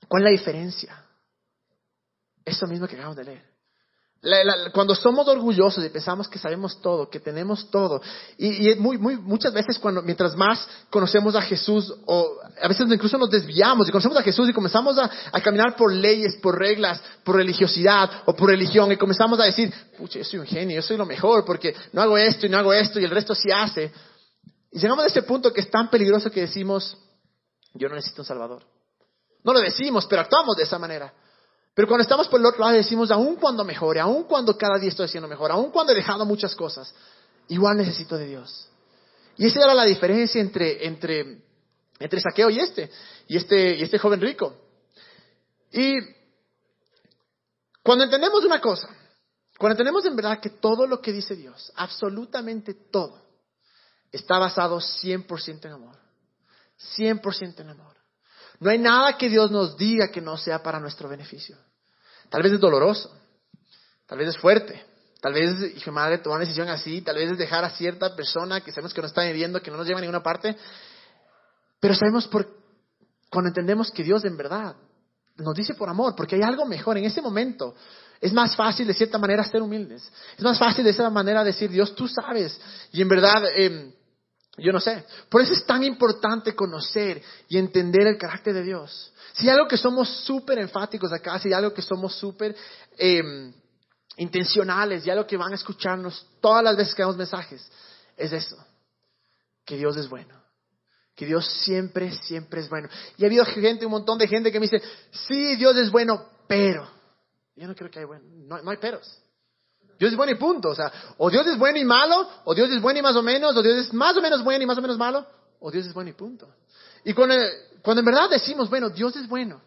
[0.08, 1.06] ¿Cuál es la diferencia?
[2.44, 3.57] Eso mismo que acabamos de leer
[4.74, 8.02] cuando somos orgullosos y pensamos que sabemos todo, que tenemos todo,
[8.38, 13.18] y, muy, muy, muchas veces cuando, mientras más conocemos a Jesús, o a veces incluso
[13.18, 15.10] nos desviamos y conocemos a Jesús y comenzamos a,
[15.42, 20.20] caminar por leyes, por reglas, por religiosidad o por religión, y comenzamos a decir, pucha,
[20.20, 22.74] yo soy un genio, yo soy lo mejor, porque no hago esto y no hago
[22.74, 23.92] esto y el resto sí hace.
[24.72, 26.98] Y llegamos a ese punto que es tan peligroso que decimos,
[27.74, 28.64] yo no necesito un Salvador.
[29.44, 31.14] No lo decimos, pero actuamos de esa manera.
[31.78, 34.90] Pero cuando estamos por el otro lado decimos, aun cuando mejore, aun cuando cada día
[34.90, 36.92] estoy haciendo mejor, aun cuando he dejado muchas cosas,
[37.50, 38.68] igual necesito de Dios.
[39.38, 41.44] Y esa era la diferencia entre, entre,
[42.00, 42.90] entre Saqueo y este,
[43.28, 44.56] y este, y este joven rico.
[45.72, 46.00] Y
[47.84, 48.90] cuando entendemos una cosa,
[49.60, 53.22] cuando entendemos en verdad que todo lo que dice Dios, absolutamente todo,
[54.12, 55.96] está basado 100% en amor,
[56.98, 57.96] 100% en amor.
[58.60, 61.56] No hay nada que Dios nos diga que no sea para nuestro beneficio.
[62.30, 63.12] Tal vez es doloroso,
[64.06, 64.84] tal vez es fuerte,
[65.22, 68.62] tal vez, hijo madre, tomar una decisión así, tal vez es dejar a cierta persona
[68.62, 70.56] que sabemos que nos está hiriendo, que no nos lleva a ninguna parte,
[71.80, 72.48] pero sabemos por,
[73.30, 74.76] cuando entendemos que Dios en verdad
[75.38, 77.76] nos dice por amor, porque hay algo mejor en ese momento.
[78.20, 80.12] Es más fácil de cierta manera ser humildes.
[80.36, 82.60] Es más fácil de esa manera decir, Dios, tú sabes.
[82.92, 83.94] Y en verdad, em,
[84.58, 85.06] yo no sé.
[85.30, 89.14] Por eso es tan importante conocer y entender el carácter de Dios.
[89.34, 92.56] Si algo que somos súper enfáticos acá, si algo que somos súper
[92.98, 93.54] eh,
[94.18, 97.70] intencionales, y algo que van a escucharnos todas las veces que damos mensajes,
[98.18, 98.58] es eso,
[99.64, 100.36] que Dios es bueno.
[101.16, 102.90] Que Dios siempre, siempre es bueno.
[103.18, 106.30] Y ha habido gente, un montón de gente que me dice, sí, Dios es bueno,
[106.48, 106.88] pero.
[107.56, 109.20] Yo no creo que hay bueno, no, no hay peros.
[110.00, 110.70] Dios es bueno y punto.
[110.70, 113.24] O sea, o Dios es bueno y malo, o Dios es bueno y más o
[113.24, 115.26] menos, o Dios es más o menos bueno y más o menos malo,
[115.60, 116.48] o Dios es bueno y punto.
[117.04, 119.62] Y cuando, en verdad decimos, bueno, Dios es bueno,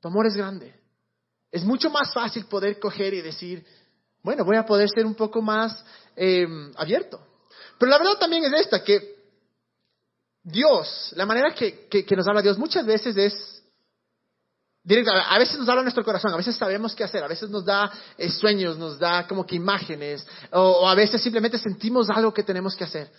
[0.00, 0.74] tu amor es grande,
[1.50, 3.64] es mucho más fácil poder coger y decir,
[4.22, 7.20] bueno, voy a poder ser un poco más em, abierto.
[7.78, 9.16] Pero la verdad también es esta, que
[10.42, 13.57] Dios, la manera que nos habla Dios muchas veces es
[14.84, 17.90] a veces nos habla nuestro corazón, a veces sabemos qué hacer, a veces nos da
[18.16, 22.74] eh, sueños, nos da como que imágenes, o, a veces simplemente sentimos algo que tenemos
[22.74, 23.10] que hacer.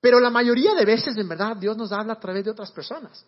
[0.00, 3.24] Pero la mayoría de veces, en verdad, Dios nos habla a través de otras personas.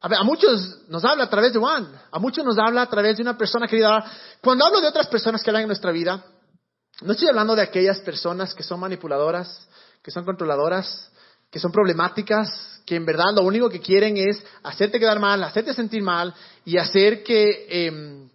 [0.00, 3.22] A, muchos nos habla a través de Juan, a muchos nos habla a través de
[3.22, 4.04] una persona querida.
[4.40, 6.24] Cuando hablo de otras personas que hablan en nuestra vida,
[7.02, 9.68] no estoy hablando de aquellas personas que son manipuladoras,
[10.02, 11.10] que son controladoras,
[11.50, 12.48] que son problemáticas,
[12.88, 16.78] que en verdad lo único que quieren es hacerte quedar mal, hacerte sentir mal y
[16.78, 18.26] hacer que, eh,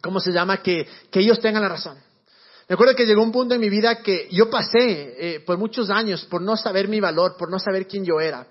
[0.00, 0.62] ¿cómo se llama?
[0.62, 1.98] Que, que, ellos tengan la razón.
[2.68, 5.90] Me acuerdo que llegó un punto en mi vida que yo pasé eh, por muchos
[5.90, 8.46] años por no saber mi valor, por no saber quién yo era.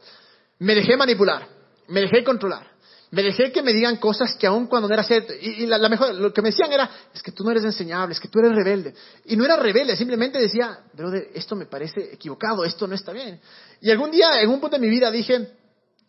[0.59, 1.47] Me dejé manipular,
[1.87, 2.67] me dejé controlar.
[3.09, 5.33] Me dejé que me digan cosas que aún cuando no era cierto.
[5.39, 8.19] Y, la, mejor, lo que me decían era, es que tú no eres enseñable, es
[8.19, 8.93] que tú eres rebelde.
[9.25, 13.39] Y no era rebelde, simplemente decía, brother, esto me parece equivocado, esto no está bien.
[13.79, 15.53] Y algún día, en un punto de mi vida dije,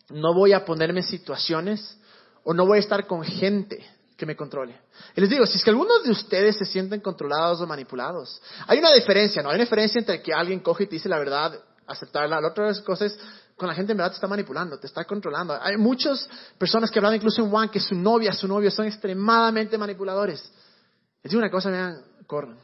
[0.09, 1.97] no voy a ponerme en situaciones
[2.43, 3.85] o no voy a estar con gente
[4.17, 4.75] que me controle.
[5.15, 8.79] Y les digo, si es que algunos de ustedes se sienten controlados o manipulados, hay
[8.79, 9.49] una diferencia, ¿no?
[9.49, 11.57] Hay una diferencia entre que alguien coge y te dice la verdad,
[11.87, 12.41] aceptarla.
[12.41, 13.17] La otra cosa es,
[13.59, 15.55] con la gente en verdad te está manipulando, te está controlando.
[15.61, 19.77] Hay muchas personas que hablan incluso en Juan que su novia, su novio son extremadamente
[19.77, 20.51] manipuladores.
[21.21, 22.57] Les una cosa, vean, corran.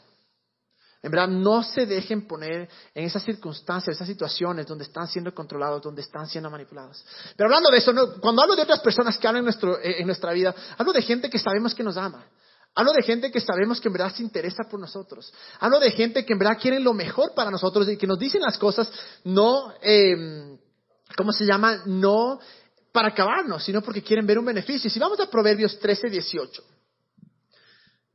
[1.03, 5.83] En verdad, no se dejen poner en esas circunstancias, esas situaciones donde están siendo controlados,
[5.83, 7.05] donde están siendo manipulados.
[7.37, 10.07] Pero hablando de eso, cuando hablo de otras personas que hablan en, nuestro, eh, en
[10.07, 12.25] nuestra vida, hablo de gente que sabemos que nos ama.
[12.73, 15.31] Hablo de gente que sabemos que en verdad se interesa por nosotros.
[15.59, 18.41] Hablo de gente que en verdad quieren lo mejor para nosotros y que nos dicen
[18.41, 18.91] las cosas
[19.23, 20.57] no, eh,
[21.15, 21.83] ¿cómo se llama?
[21.85, 22.39] No
[22.91, 24.89] para acabarnos, sino porque quieren ver un beneficio.
[24.89, 26.63] Si vamos a Proverbios 13, 18.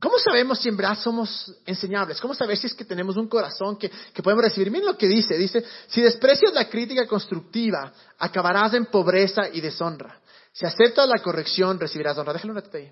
[0.01, 2.19] ¿Cómo sabemos si en verdad somos enseñables?
[2.19, 3.91] ¿Cómo saber si es que tenemos un corazón que,
[4.23, 4.71] podemos recibir?
[4.71, 5.37] Miren lo que dice.
[5.37, 10.19] Dice, si desprecias la crítica constructiva, acabarás en pobreza y deshonra.
[10.51, 12.33] Si aceptas la corrección, recibirás honra.
[12.33, 12.91] Déjalo un ahí.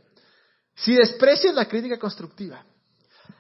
[0.75, 2.63] Si desprecias la crítica constructiva.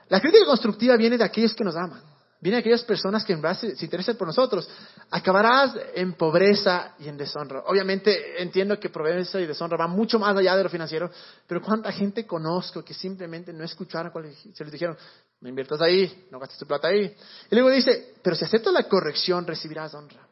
[0.09, 2.01] La crítica constructiva viene de aquellos que nos aman.
[2.41, 4.69] Vienen aquellas personas que en se interesan por nosotros.
[5.11, 7.63] Acabarás en pobreza y en deshonra.
[7.65, 11.11] Obviamente entiendo que pobreza y deshonra van mucho más allá de lo financiero,
[11.45, 14.97] pero cuánta gente conozco que simplemente no escucharon cuando se les dijeron,
[15.41, 17.13] no inviertas ahí, no gastes tu plata ahí.
[17.51, 20.25] Y luego dice, pero si aceptas la corrección, recibirás honra.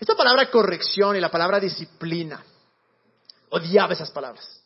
[0.00, 2.42] Esta palabra corrección y la palabra disciplina,
[3.50, 4.62] odiaba esas palabras.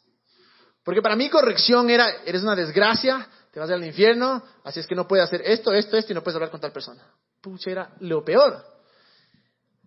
[0.84, 4.94] Porque para mí corrección era, eres una desgracia, te vas al infierno, así es que
[4.94, 7.02] no puedes hacer esto, esto, esto y no puedes hablar con tal persona.
[7.40, 8.64] Pucha, era lo peor.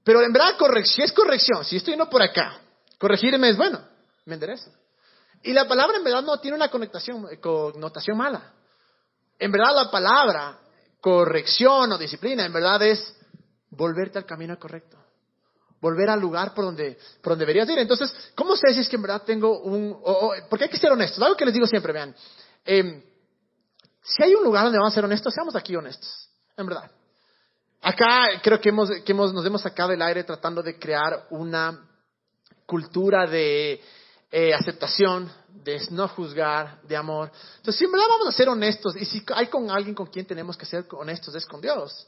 [0.03, 1.63] Pero en verdad, corrección, es corrección.
[1.63, 2.59] Si estoy yendo por acá,
[2.97, 3.79] corregirme es bueno,
[4.25, 4.69] me enderezo.
[5.43, 8.53] Y la palabra en verdad no tiene una connotación, connotación mala.
[9.39, 10.59] En verdad la palabra
[10.99, 13.15] corrección o disciplina en verdad es
[13.69, 14.97] volverte al camino correcto.
[15.81, 17.77] Volver al lugar por donde, por donde deberías ir.
[17.77, 20.01] Entonces, ¿cómo sé si es que en verdad tengo un...
[20.49, 21.21] porque hay que ser honestos.
[21.21, 22.15] Algo que les digo siempre, vean.
[22.63, 23.12] Eh,
[24.03, 26.91] si hay un lugar donde vamos a ser honestos, seamos aquí honestos, en verdad.
[27.81, 31.89] Acá creo que, hemos, que hemos, nos hemos sacado el aire tratando de crear una
[32.65, 33.81] cultura de
[34.31, 37.31] eh, aceptación, de no juzgar, de amor.
[37.57, 40.25] Entonces, si en verdad vamos a ser honestos, y si hay con alguien con quien
[40.25, 42.07] tenemos que ser honestos, es con Dios.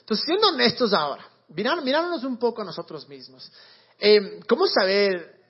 [0.00, 3.50] Entonces, siendo honestos ahora, mirándonos un poco a nosotros mismos,
[3.98, 5.40] eh, ¿cómo saber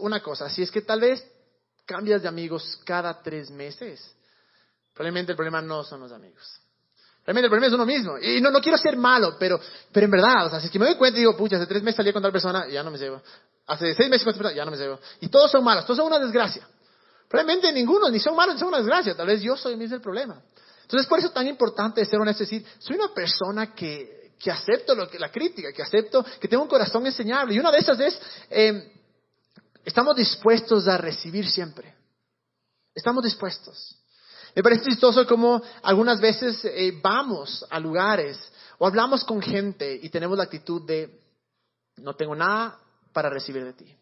[0.00, 0.48] una cosa?
[0.48, 1.24] Si es que tal vez
[1.86, 4.14] cambias de amigos cada tres meses,
[4.94, 6.60] Probablemente el problema no son los amigos.
[7.26, 8.18] Realmente el problema es uno mismo.
[8.18, 9.58] Y no, no quiero ser malo, pero,
[9.90, 11.66] pero en verdad, o sea, si es que me doy cuenta y digo, pucha, hace
[11.66, 13.20] tres meses salí con tal persona, ya no me llevo.
[13.66, 15.00] Hace seis meses con tal persona, ya no me llevo.
[15.20, 16.68] Y todos son malos, todos son una desgracia.
[17.28, 19.16] Probablemente ninguno, ni son malos, ni son una desgracia.
[19.16, 20.40] Tal vez yo soy mismo el problema.
[20.82, 24.94] Entonces, por eso es tan importante ser honesto, decir, soy una persona que, que acepto
[24.94, 27.54] lo que, la crítica, que acepto, que tengo un corazón enseñable.
[27.54, 28.92] Y una de esas es, eh,
[29.82, 31.94] estamos dispuestos a recibir siempre.
[32.94, 33.96] Estamos dispuestos.
[34.54, 38.38] Me parece chistoso como algunas veces eh, vamos a lugares
[38.78, 41.20] o hablamos con gente y tenemos la actitud de
[41.96, 42.78] no tengo nada
[43.12, 43.96] para recibir de ti.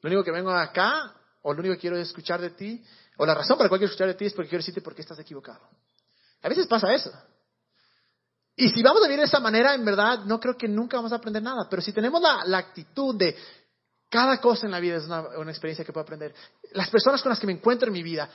[0.00, 2.82] Lo único que vengo acá o lo único que quiero es escuchar de ti
[3.18, 4.94] o la razón para la cual quiero escuchar de ti es porque quiero decirte por
[4.94, 5.60] qué estás equivocado.
[6.42, 7.12] A veces pasa eso.
[8.56, 11.12] Y si vamos a vivir de esa manera, en verdad, no creo que nunca vamos
[11.12, 11.66] a aprender nada.
[11.70, 13.36] Pero si tenemos la, actitud de
[14.10, 16.34] cada cosa en la vida es una, una, experiencia que puedo aprender.
[16.72, 18.28] Las personas con las que me encuentro en mi vida,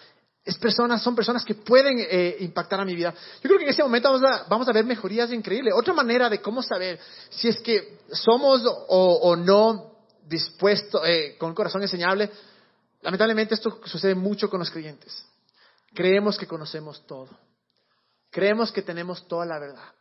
[0.48, 3.14] es personas, son personas que pueden eh, impactar a mi vida.
[3.44, 5.74] Yo creo que en ese momento vamos a, vamos a ver mejorías increíbles.
[5.76, 6.98] Otra manera de cómo saber
[7.30, 12.32] si es que somos o, no dispuestos, eh, con corazón enseñable,
[13.02, 15.26] lamentablemente esto sucede mucho con los creyentes.
[15.94, 17.28] Creemos que conocemos todo.
[18.32, 19.92] Creemos que tenemos toda la verdad.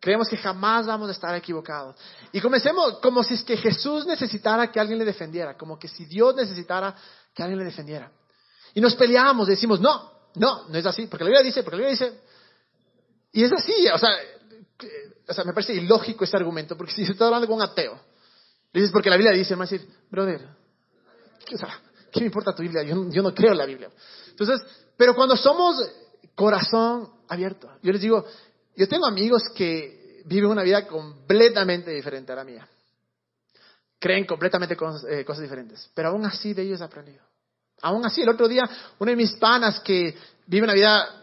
[0.00, 1.94] Creemos que jamás vamos a estar equivocados.
[2.32, 6.06] Y comencemos como si es que Jesús necesitara que alguien le defendiera, como que si
[6.06, 6.96] Dios necesitara
[7.34, 8.10] que alguien le defendiera.
[8.74, 11.88] Y nos peleamos, decimos, no, no, no es así, porque la Biblia dice, porque la
[11.88, 12.20] Biblia dice.
[13.32, 14.10] Y es así, o sea,
[15.28, 17.98] o sea me parece ilógico este argumento, porque si estás hablando con un ateo,
[18.72, 20.48] le dices, porque la Biblia dice, me va a decir, brother,
[21.52, 21.80] o sea,
[22.12, 22.82] ¿qué me importa tu Biblia?
[22.82, 23.90] Yo, yo no creo en la Biblia.
[24.30, 24.60] Entonces,
[24.96, 25.76] pero cuando somos
[26.34, 28.24] corazón abierto, yo les digo,
[28.76, 32.68] yo tengo amigos que viven una vida completamente diferente a la mía.
[33.98, 37.27] Creen completamente cosas, eh, cosas diferentes, pero aún así de ellos he aprendido.
[37.82, 41.18] Aún así, el otro día, uno de mis panas que vive una vida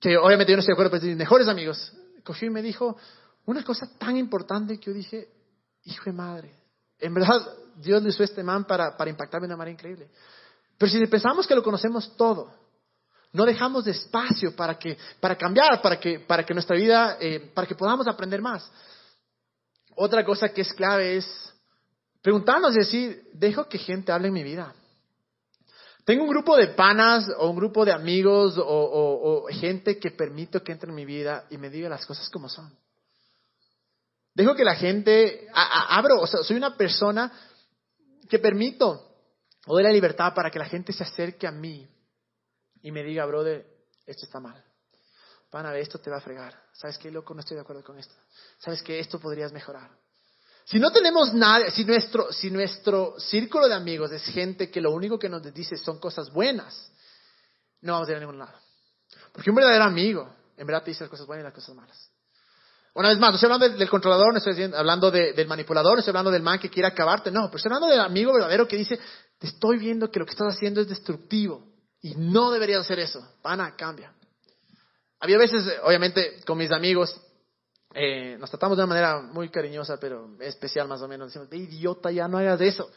[0.00, 1.92] que obviamente yo no estoy de acuerdo, pero de mis mejores amigos,
[2.24, 2.96] cogió y me dijo
[3.44, 5.28] una cosa tan importante que yo dije,
[5.84, 6.54] hijo de madre,
[6.98, 7.46] en verdad
[7.76, 10.08] Dios le usó este man para, para impactarme de una manera increíble.
[10.78, 12.50] Pero si pensamos que lo conocemos todo,
[13.32, 17.50] no dejamos de espacio para, que, para cambiar, para que, para que nuestra vida, eh,
[17.54, 18.70] para que podamos aprender más.
[19.94, 21.54] Otra cosa que es clave es
[22.22, 24.74] preguntarnos decir, dejo que gente hable en mi vida.
[26.10, 30.72] Tengo un grupo de panas o un grupo de amigos o, gente que permito que
[30.72, 32.76] entre en mi vida y me diga las cosas como son.
[34.34, 37.30] Dejo que la gente, abro, o sea, soy una persona
[38.28, 38.88] que permito
[39.68, 41.88] o doy la libertad para que la gente se acerque a mí
[42.82, 43.64] y me diga, brother,
[44.04, 44.64] esto está mal.
[45.48, 46.60] Pana, esto te va a fregar.
[46.72, 47.34] ¿Sabes qué, loco?
[47.34, 48.16] No estoy de acuerdo con esto.
[48.58, 48.98] ¿Sabes qué?
[48.98, 49.92] Esto podrías mejorar.
[50.70, 54.92] Si no tenemos nada, si nuestro, si nuestro círculo de amigos es gente que lo
[54.92, 56.92] único que nos dice son cosas buenas,
[57.80, 58.56] no vamos a ir a ningún lado.
[59.32, 62.10] Porque un verdadero amigo, en verdad te dice las cosas buenas y las cosas malas.
[62.94, 66.12] Una vez más, no estoy hablando del, controlador, no estoy hablando del manipulador, no estoy
[66.12, 69.00] hablando del man que quiere acabarte, no, pero estoy hablando del amigo verdadero que dice,
[69.40, 71.66] te estoy viendo que lo que estás haciendo es destructivo
[72.00, 73.26] y no deberías hacer eso.
[73.42, 74.12] Pana, cambia.
[75.18, 77.20] Había veces, obviamente, con mis amigos,
[77.94, 81.32] eh, nos tratamos de una manera muy cariñosa, pero especial más o menos.
[81.32, 82.90] Decimos, idiota, ya no hagas eso.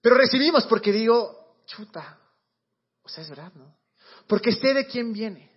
[0.00, 2.18] Pero recibimos porque digo, chuta,
[3.02, 3.76] o sea, es verdad, ¿no?
[4.26, 5.50] Porque sé de quién viene.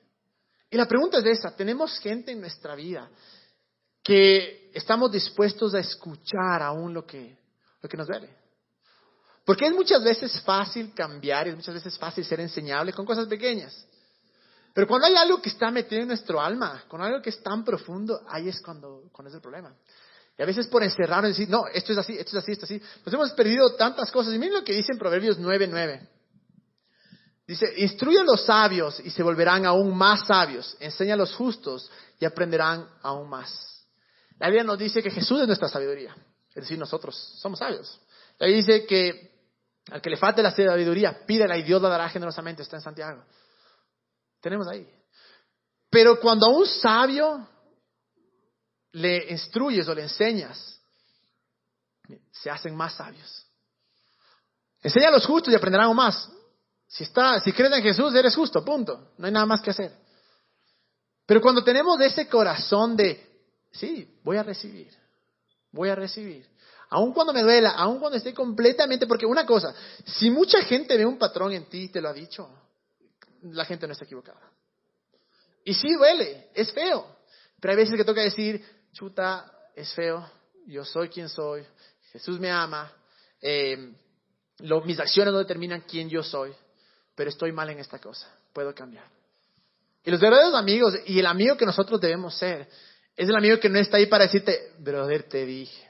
[0.71, 3.09] Y la pregunta es esa, ¿tenemos gente en nuestra vida
[4.03, 7.37] que estamos dispuestos a escuchar aún lo que,
[7.81, 8.29] lo que nos duele.
[9.45, 13.87] Porque es muchas veces fácil cambiar, es muchas veces fácil ser enseñable con cosas pequeñas.
[14.73, 17.63] Pero cuando hay algo que está metido en nuestro alma, con algo que es tan
[17.63, 19.73] profundo, ahí es cuando, cuando es el problema.
[20.37, 22.65] Y a veces por encerrar y decir, no, esto es así, esto es así, esto
[22.65, 24.33] es así, nos hemos perdido tantas cosas.
[24.33, 26.07] Y miren lo que dice en Proverbios 9.9.
[27.45, 30.77] Dice, instruye a los sabios y se volverán aún más sabios.
[30.79, 33.83] Enseña a los justos y aprenderán aún más.
[34.37, 36.15] La Biblia nos dice que Jesús es nuestra sabiduría,
[36.49, 37.99] es decir, nosotros somos sabios.
[38.37, 39.29] La Biblia dice que
[39.91, 43.23] al que le falte la sabiduría, pídela y Dios la dará generosamente, está en Santiago.
[44.41, 44.87] Tenemos ahí.
[45.89, 47.47] Pero cuando a un sabio
[48.91, 50.79] le instruyes o le enseñas,
[52.31, 53.45] se hacen más sabios.
[54.81, 56.29] Enseña a los justos y aprenderán más.
[56.87, 59.11] Si, está, si crees en Jesús, eres justo, punto.
[59.17, 59.95] No hay nada más que hacer.
[61.25, 63.29] Pero cuando tenemos ese corazón de
[63.71, 64.91] Sí, voy a recibir.
[65.71, 66.47] Voy a recibir.
[66.89, 69.75] Aun cuando me duela, aun cuando esté completamente, porque una cosa,
[70.05, 72.49] si mucha gente ve un patrón en ti y te lo ha dicho,
[73.43, 74.39] la gente no está equivocada.
[75.63, 77.05] Y sí duele, es feo,
[77.59, 80.29] pero hay veces que toca decir, chuta, es feo,
[80.65, 81.65] yo soy quien soy,
[82.11, 82.91] Jesús me ama,
[83.41, 83.93] eh,
[84.85, 86.53] mis acciones no determinan quién yo soy,
[87.15, 89.05] pero estoy mal en esta cosa, puedo cambiar.
[90.03, 92.67] Y los verdaderos amigos y el amigo que nosotros debemos ser
[93.15, 95.88] es el amigo que no está ahí para decirte, brother, te dije.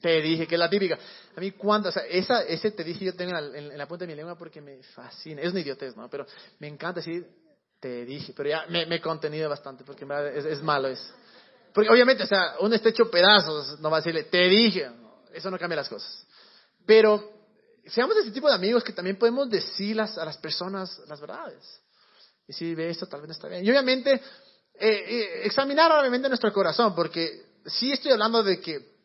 [0.00, 0.98] Te dije, que es la típica.
[1.36, 4.12] A mí, cuando, o sea, esa, ese te dije yo tengo en la, punta de
[4.12, 5.42] mi lengua porque me fascina.
[5.42, 6.08] Es una idiotez, ¿no?
[6.08, 6.26] Pero
[6.58, 7.26] me encanta decir,
[7.78, 8.32] te dije.
[8.34, 11.12] Pero ya me, he contenido bastante porque es, es malo eso.
[11.74, 14.90] Porque obviamente, o sea, uno está hecho pedazos, no va a decirle, te dije.
[15.32, 16.26] Eso no cambia las cosas.
[16.86, 17.40] Pero
[17.86, 21.80] seamos ese tipo de amigos que también podemos decir a las personas las verdades.
[22.48, 23.64] Y si ve esto, tal vez no está bien.
[23.64, 24.20] Y obviamente, eh,
[24.80, 28.99] eh, examinar obviamente nuestro corazón, porque sí estoy hablando de que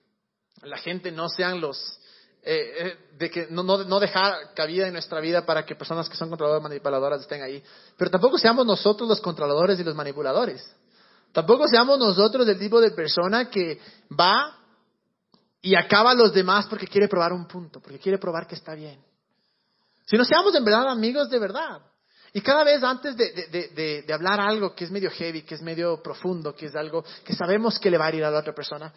[0.63, 1.99] la gente no sean los,
[2.43, 6.29] eh, de que no, no, dejar cabida en nuestra vida para que personas que son
[6.29, 7.63] controladores manipuladoras estén ahí,
[7.97, 10.63] pero tampoco seamos nosotros los controladores y los manipuladores.
[11.31, 13.79] Tampoco seamos nosotros el tipo de persona que
[14.17, 14.57] va
[15.61, 18.73] y acaba a los demás porque quiere probar un punto, porque quiere probar que está
[18.73, 19.03] bien.
[20.05, 21.81] Si no seamos en verdad amigos de verdad.
[22.31, 26.53] Y cada vez antes de, hablar algo que es medio heavy, que es medio profundo,
[26.53, 28.93] que es algo que sabemos que le va a ir a la otra persona,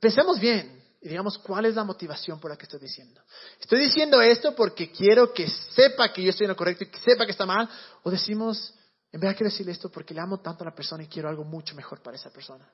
[0.00, 3.20] pensemos bien y digamos cuál es la motivación por la que estoy diciendo.
[3.60, 6.98] ¿Estoy diciendo esto porque quiero que sepa que yo estoy en lo correcto y que
[6.98, 7.68] sepa que está mal?
[8.02, 8.74] ¿O decimos,
[9.12, 11.44] en verdad quiero decirle esto porque le amo tanto a la persona y quiero algo
[11.44, 12.68] mucho mejor para esa persona?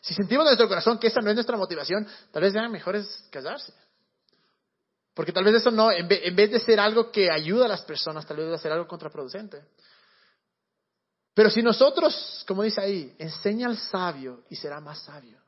[0.00, 3.06] Si sentimos en nuestro corazón que esa no es nuestra motivación, tal vez sean mejores
[3.30, 3.72] callarse.
[5.14, 8.26] Porque tal vez eso no, en vez de ser algo que ayuda a las personas,
[8.26, 9.62] tal vez debe ser algo contraproducente.
[11.34, 15.41] Pero si nosotros, como dice ahí, enseña al sabio y será más sabio.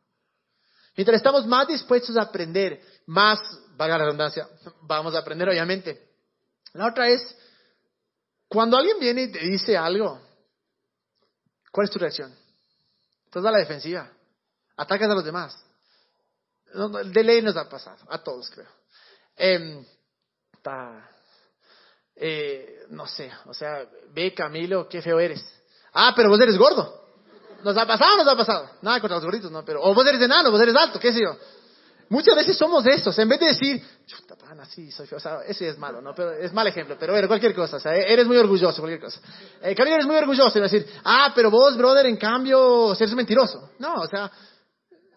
[0.96, 3.40] Mientras estamos más dispuestos a aprender, más,
[3.76, 4.48] valga la redundancia,
[4.83, 6.11] vamos a aprender obviamente.
[6.72, 7.37] La otra es,
[8.48, 10.21] cuando alguien viene y te dice algo,
[11.73, 12.35] ¿cuál es tu reacción?
[13.25, 14.08] Estás a la defensiva,
[14.77, 15.60] atacas a los demás.
[17.12, 18.68] De ley nos ha pasado, a todos creo.
[19.37, 19.85] Eh,
[22.16, 25.44] eh, no sé, o sea, ve Camilo, qué feo eres.
[25.92, 27.04] Ah, pero vos eres gordo.
[27.65, 28.71] Nos ha pasado, nos ha pasado.
[28.83, 31.21] Nada contra los gorditos, no, pero, o vos eres enano, vos eres alto, qué sé
[31.23, 31.37] yo.
[32.10, 35.38] Muchas veces somos esos, en vez de decir, chuta, pana, sí, soy feo, o sea,
[35.46, 36.15] ese es malo, ¿no?
[36.15, 39.21] Pero es mal ejemplo, pero bueno, cualquier cosa, o sea, eres muy orgulloso, cualquier cosa.
[39.62, 43.71] Eh, Camilo eres muy orgulloso, y decir, ah, pero vos, brother, en cambio, eres mentiroso.
[43.79, 44.31] No, o sea,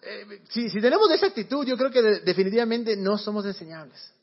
[0.01, 4.13] eh, si, si tenemos esa actitud, yo creo que definitivamente no somos enseñables.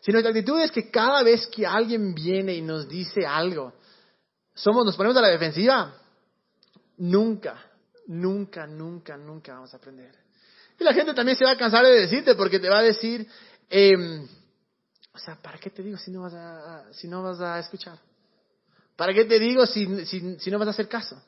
[0.00, 3.74] Si nuestra actitud es que cada vez que alguien viene y nos dice algo,
[4.54, 5.94] somos, nos ponemos a la defensiva,
[6.96, 7.67] nunca,
[8.08, 10.14] nunca, nunca, nunca vamos a aprender.
[10.78, 13.26] Y la gente también se va a cansar de decirte porque te va a decir,
[13.68, 14.26] em,
[15.12, 17.98] o sea, ¿para qué te digo si no vas a, si no vas a escuchar?
[18.96, 21.20] ¿Para qué te digo si, si, si no vas a hacer caso?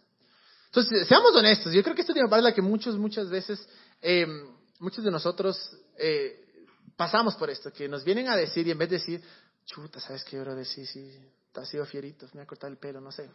[0.66, 1.72] Entonces, seamos honestos.
[1.72, 3.68] Yo creo que esto tiene parte la que muchos, muchas veces,
[4.00, 6.64] em, muchos de nosotros eh,
[6.96, 9.22] pasamos por esto, que nos vienen a decir y en vez de decir,
[9.66, 10.54] chuta, ¿sabes qué, bro?
[10.54, 11.12] Decir, sí,
[11.52, 13.28] te has sido fierito, me ha cortado el pelo, no sé.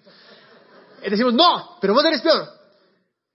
[1.05, 2.64] Y decimos, no, pero vos eres peor.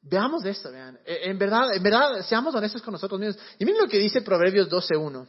[0.03, 0.98] Veamos esto, vean.
[1.05, 3.42] E, en verdad, en verdad, seamos honestos con nosotros mismos.
[3.59, 5.26] Y miren lo que dice Proverbios 12.1.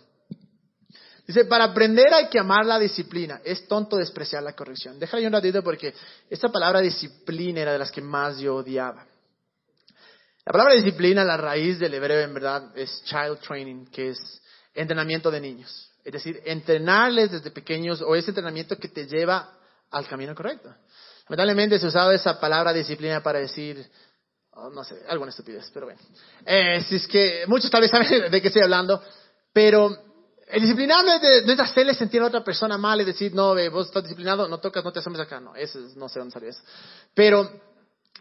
[1.27, 3.41] Dice, para aprender hay que amar la disciplina.
[3.43, 4.99] Es tonto despreciar la corrección.
[4.99, 5.93] Déjale un ratito porque
[6.29, 9.05] esta palabra disciplina era de las que más yo odiaba.
[10.45, 14.41] La palabra disciplina, la raíz del hebreo en verdad es child training, que es
[14.73, 15.91] entrenamiento de niños.
[16.03, 19.53] Es decir, entrenarles desde pequeños o ese entrenamiento que te lleva
[19.91, 20.73] al camino correcto.
[21.29, 23.87] Lamentablemente se usado esa palabra disciplina para decir,
[24.69, 26.01] no sé, alguna estupidez, pero bueno.
[26.45, 29.01] Eh, si es que muchos tal vez saben de qué estoy hablando,
[29.53, 29.89] pero
[30.47, 34.03] el disciplinar no es, hacerle sentir a otra persona mal y decir, no, vos estás
[34.03, 35.39] disciplinado, no tocas, no te asomes acá.
[35.39, 36.61] No, eso no sé dónde salió eso.
[37.13, 37.49] Pero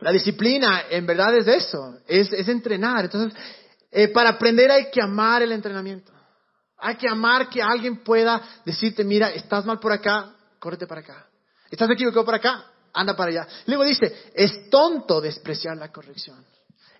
[0.00, 3.04] la disciplina en verdad es eso, es, es entrenar.
[3.04, 3.38] Entonces,
[3.90, 6.12] eh, para aprender hay que amar el entrenamiento.
[6.78, 11.26] Hay que amar que alguien pueda decirte, mira, estás mal por acá, córrete para acá.
[11.70, 13.48] Estás equivocado por acá, anda para allá.
[13.66, 16.44] Luego dice, es tonto despreciar la corrección.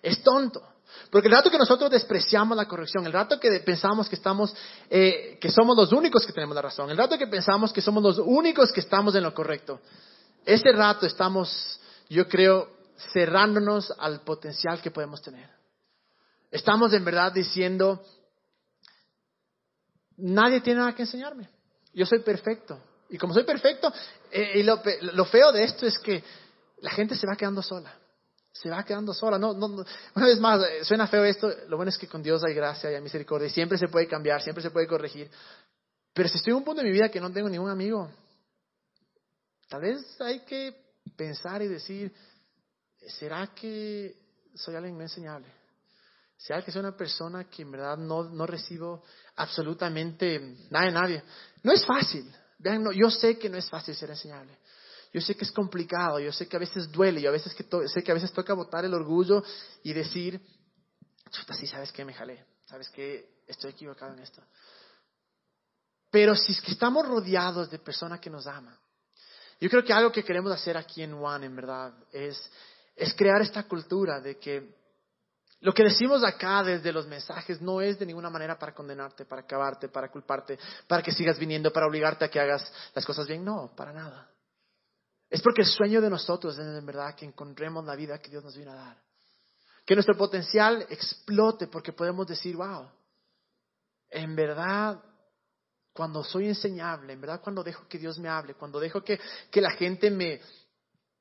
[0.02, 0.62] Es tonto.
[1.10, 4.54] Porque el rato que nosotros despreciamos la corrección, el rato que pensamos que estamos,
[4.88, 8.02] eh, que somos los únicos que tenemos la razón, el rato que pensamos que somos
[8.02, 9.80] los únicos que estamos en lo correcto,
[10.44, 12.68] ese rato estamos, yo creo,
[13.12, 15.48] cerrándonos al potencial que podemos tener.
[16.50, 18.02] Estamos en verdad diciendo,
[20.16, 21.48] nadie tiene nada que enseñarme.
[21.92, 22.78] Yo soy perfecto.
[23.10, 23.92] Y como soy perfecto,
[24.30, 24.80] eh, y lo,
[25.14, 26.22] lo feo de esto es que
[26.80, 27.92] la gente se va quedando sola
[28.52, 29.38] se va quedando sola.
[29.38, 29.66] No, no,
[30.14, 32.90] Una vez más, eh, suena feo esto, lo bueno es que con Dios hay gracia
[32.90, 35.30] y hay misericordia y siempre se puede cambiar, siempre se puede corregir.
[36.12, 38.10] Pero si estoy en un punto de mi vida que no tengo ningún amigo,
[39.68, 40.74] tal vez hay que
[41.16, 42.12] pensar y decir,
[43.18, 44.16] ¿será que
[44.54, 45.46] soy alguien no enseñable?
[46.36, 49.04] ¿Será que soy una persona que en verdad no, no recibo
[49.36, 51.22] absolutamente nada de nadie?
[51.62, 52.30] No es fácil.
[52.60, 54.58] Vean, yo sé que no es fácil ser enseñable.
[55.12, 57.64] Yo sé que es complicado, yo sé que a veces duele, yo a veces que
[57.88, 59.42] sé que a veces toca botar el orgullo
[59.82, 60.40] y decir,
[61.30, 64.42] chuta, sí, sabes que me jalé, sabes que estoy equivocado en esto.
[66.10, 68.76] Pero si es que estamos rodeados de personas que nos aman,
[69.60, 72.50] yo creo que algo que queremos hacer aquí en One, en verdad, es,
[72.94, 74.79] es crear esta cultura de que
[75.60, 79.42] lo que decimos acá desde los mensajes no es de ninguna manera para condenarte, para
[79.42, 83.44] acabarte, para culparte, para que sigas viniendo, para obligarte a que hagas las cosas bien.
[83.44, 84.30] No, para nada.
[85.28, 88.42] Es porque el sueño de nosotros es en verdad que encontremos la vida que Dios
[88.42, 89.02] nos vino a dar.
[89.84, 92.90] Que nuestro potencial explote porque podemos decir, wow,
[94.08, 94.98] en verdad,
[95.92, 99.60] cuando soy enseñable, en verdad cuando dejo que Dios me hable, cuando dejo que, que
[99.60, 100.40] la gente me,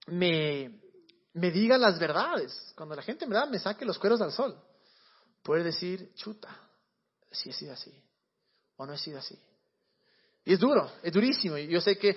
[0.08, 0.80] me,
[1.34, 4.60] me diga las verdades, cuando la gente en verdad me saque los cueros al sol,
[5.44, 6.50] poder decir, chuta,
[7.32, 7.94] si he sido así
[8.78, 9.38] o no he sido así.
[10.46, 11.58] Y es duro, es durísimo.
[11.58, 12.16] Y yo sé que,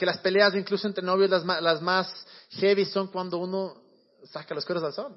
[0.00, 3.82] las peleas, incluso entre novios, las, las más heavy son cuando uno
[4.24, 5.16] saca los cueros al sol.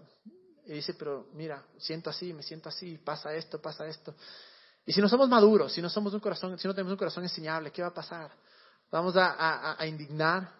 [0.65, 4.15] Y dice, pero mira, siento así, me siento así, pasa esto, pasa esto.
[4.85, 7.23] Y si no somos maduros, si no somos un corazón, si no tenemos un corazón
[7.23, 8.31] enseñable, ¿qué va a pasar?
[8.91, 10.51] Vamos a, a indignar,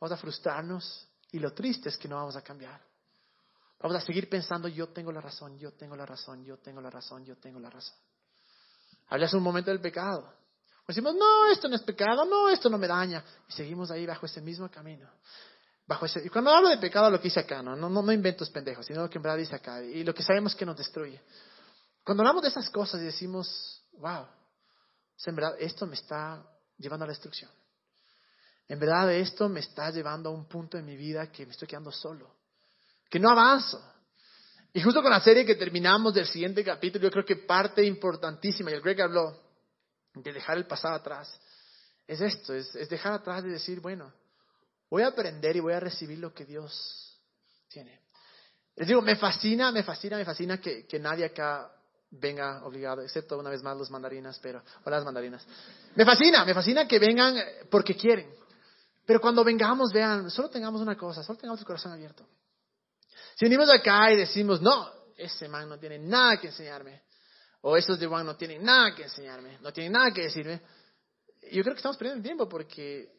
[0.00, 1.06] vamos a frustrarnos.
[1.34, 2.80] Y lo triste es que no vamos a cambiar.
[3.80, 6.90] Vamos a seguir pensando, yo tengo la razón, yo tengo la razón, yo tengo la
[6.90, 7.96] razón, yo tengo la razón.
[9.08, 10.32] Hablas un momento del pecado.
[10.86, 13.24] Pues decimos, no, esto no es pecado, no, esto no me daña.
[13.48, 15.10] Y seguimos ahí bajo ese mismo camino.
[15.88, 18.48] Bajo ese, y cuando hablo de pecado, lo que dice acá, no, no, no inventos
[18.50, 21.20] pendejos, sino lo que en verdad dice acá, y lo que sabemos que nos destruye.
[22.04, 24.24] Cuando hablamos de esas cosas y decimos, wow,
[25.26, 26.46] en verdad esto me está
[26.78, 27.50] llevando a la destrucción.
[28.68, 31.68] En verdad esto me está llevando a un punto en mi vida que me estoy
[31.68, 32.34] quedando solo,
[33.10, 33.82] que no avanzo.
[34.72, 38.70] Y justo con la serie que terminamos del siguiente capítulo, yo creo que parte importantísima,
[38.70, 39.40] y el Greg habló,
[40.14, 41.40] de dejar el pasado atrás,
[42.06, 44.12] es esto, es, dejar atrás de decir, bueno,
[44.90, 47.18] voy a aprender y voy a recibir lo que Dios
[47.68, 48.00] tiene.
[48.76, 51.70] Les digo, me fascina, me fascina, me fascina que, nadie acá
[52.10, 55.46] venga obligado, excepto una vez más los mandarinas, pero, o las mandarinas.
[55.94, 57.36] Me fascina, me fascina que vengan
[57.70, 58.28] porque quieren.
[59.06, 62.26] Pero cuando vengamos, vean, solo tengamos una cosa, solo tengamos el corazón abierto.
[63.36, 67.02] Si venimos acá y decimos, no, ese man no tiene nada que enseñarme,
[67.62, 70.60] o esos de Juan no tienen nada que enseñarme, no tienen nada que decirme,
[71.50, 73.12] yo creo que estamos perdiendo tiempo porque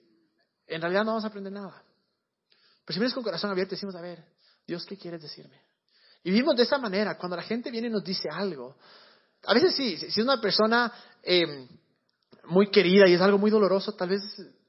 [0.68, 1.84] en realidad no vamos a aprender nada.
[2.84, 4.24] Pero si vienes con corazón abierto, decimos, a ver,
[4.66, 5.60] Dios, ¿qué quieres decirme?
[6.24, 8.78] Y vivimos de esa manera, cuando la gente viene y nos dice algo.
[9.44, 11.68] A veces sí, si es una persona eh,
[12.46, 14.22] muy querida y es algo muy doloroso, tal vez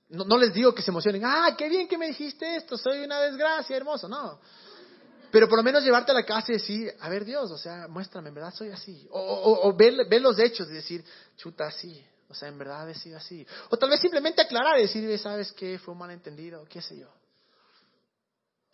[0.08, 3.20] no, les digo que se emocionen, ah, qué bien que me dijiste esto, soy una
[3.20, 4.38] desgracia, hermoso, no.
[5.30, 7.88] Pero por lo menos llevarte a la casa y decir, a ver Dios, o sea,
[7.88, 9.06] muéstrame, en verdad soy así.
[9.10, 11.04] O, ver, ver, los hechos y decir,
[11.36, 13.46] chuta, así, o sea, en verdad he sido así.
[13.70, 15.78] O tal vez simplemente aclarar y decir, ¿sabes qué?
[15.78, 17.08] Fue un malentendido, qué sé yo.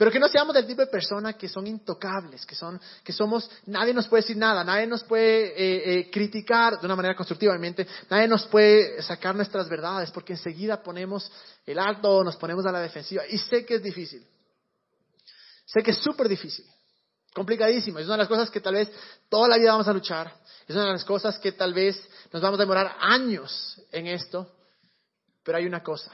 [0.02, 3.48] Pero que no seamos del tipo de personas que son intocables, que, son, que somos,
[3.66, 7.52] nadie nos puede decir nada, nadie nos puede eh, eh, criticar de una manera constructiva,
[7.52, 11.30] obviamente, nadie nos puede sacar nuestras verdades, porque enseguida ponemos
[11.64, 13.22] el alto, nos ponemos a la defensiva.
[13.28, 14.26] Y sé que es difícil,
[15.66, 16.64] sé que es súper difícil,
[17.32, 18.90] complicadísimo, es una de las cosas que tal vez
[19.28, 20.34] toda la vida vamos a luchar,
[20.66, 21.96] es una de las cosas que tal vez
[22.32, 24.50] nos vamos a demorar años en esto,
[25.44, 26.10] pero hay una cosa,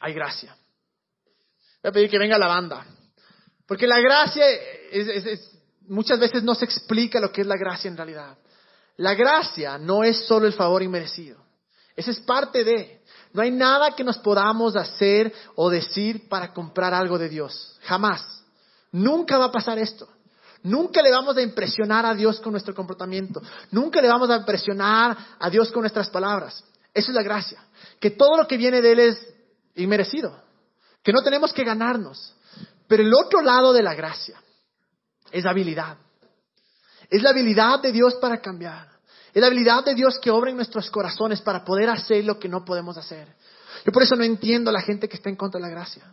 [0.00, 0.54] hay gracia.
[1.84, 2.86] Voy a pedir que venga la banda.
[3.66, 4.42] Porque la gracia
[5.86, 8.38] muchas veces no se explica lo que es la gracia en realidad.
[8.96, 11.36] La gracia no es solo el favor inmerecido.
[11.94, 13.02] Esa es parte de.
[13.34, 17.78] No hay nada que nos podamos hacer o decir para comprar algo de Dios.
[17.82, 18.42] Jamás.
[18.90, 20.08] Nunca va a pasar esto.
[20.62, 23.42] Nunca le vamos a impresionar a Dios con nuestro comportamiento.
[23.72, 26.64] Nunca le vamos a impresionar a Dios con nuestras palabras.
[26.94, 27.62] Eso es la gracia.
[28.00, 29.34] Que todo lo que viene de Él es
[29.74, 30.44] inmerecido
[31.04, 32.34] que no tenemos que ganarnos.
[32.88, 34.40] Pero el otro lado de la gracia
[35.30, 35.98] es la habilidad.
[37.10, 38.88] Es la habilidad de Dios para cambiar.
[39.32, 42.48] Es la habilidad de Dios que obra en nuestros corazones para poder hacer lo que
[42.48, 43.28] no podemos hacer.
[43.84, 46.04] Yo por eso no entiendo a la gente que está en contra de la gracia.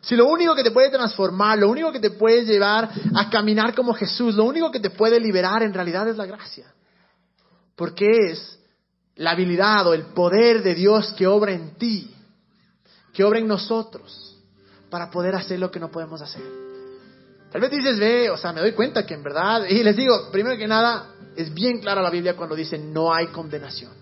[0.00, 3.74] Si lo único que te puede transformar, lo único que te puede llevar a caminar
[3.74, 6.66] como Jesús, lo único que te puede liberar en realidad es la gracia.
[7.76, 8.58] Porque es
[9.16, 12.13] la habilidad o el poder de Dios que obra en ti
[13.14, 14.36] que obra en nosotros
[14.90, 16.42] para poder hacer lo que no podemos hacer.
[17.50, 20.30] Tal vez dices, ve, o sea, me doy cuenta que en verdad, y les digo,
[20.32, 23.92] primero que nada, es bien clara la Biblia cuando dice no hay condenación.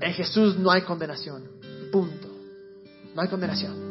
[0.00, 1.44] En Jesús no hay condenación.
[1.92, 2.28] Punto.
[3.14, 3.84] No hay condenación.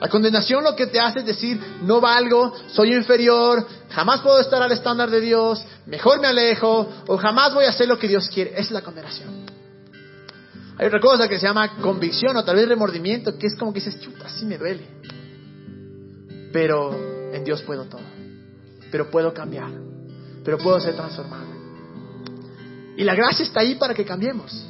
[0.00, 4.60] La condenación lo que te hace es decir, no valgo, soy inferior, jamás puedo estar
[4.60, 8.28] al estándar de Dios, mejor me alejo, o jamás voy a hacer lo que Dios
[8.28, 8.50] quiere.
[8.50, 9.46] Esa es la condenación.
[10.78, 13.80] Hay otra cosa que se llama convicción o tal vez remordimiento, que es como que
[13.80, 14.86] dices, chuta, sí me duele.
[16.52, 18.02] Pero en Dios puedo todo.
[18.90, 19.70] Pero puedo cambiar.
[20.44, 21.46] Pero puedo ser transformado.
[22.96, 24.66] Y la gracia está ahí para que cambiemos.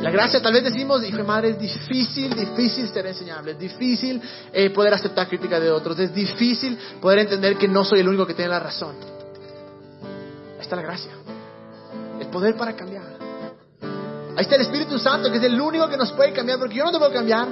[0.00, 4.20] La gracia, tal vez decimos, hijo de madre, es difícil, difícil ser enseñable, es difícil
[4.52, 8.26] eh, poder aceptar crítica de otros, es difícil poder entender que no soy el único
[8.26, 8.96] que tiene la razón.
[10.56, 11.12] Ahí está la gracia,
[12.20, 13.21] el poder para cambiar.
[14.36, 16.84] Ahí está el Espíritu Santo, que es el único que nos puede cambiar, porque yo
[16.84, 17.48] no te puedo cambiar.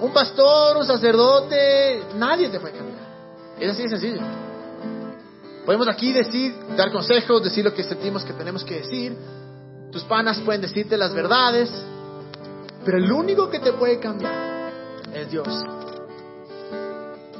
[0.00, 3.00] Un pastor, un sacerdote, nadie te puede cambiar.
[3.58, 4.20] Es así de sencillo.
[5.66, 9.16] Podemos aquí decir, dar consejos, decir lo que sentimos que tenemos que decir.
[9.90, 11.70] Tus panas pueden decirte las verdades,
[12.84, 14.72] pero el único que te puede cambiar
[15.12, 15.48] es Dios.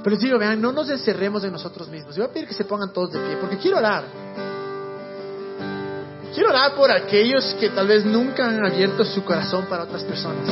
[0.02, 2.16] Pero les digo, vean, no nos encerremos en nosotros mismos.
[2.16, 4.04] Yo voy a pedir que se pongan todos de pie, porque quiero orar.
[6.34, 10.48] Quiero orar por aquellos que tal vez nunca han abierto su corazón para otras personas.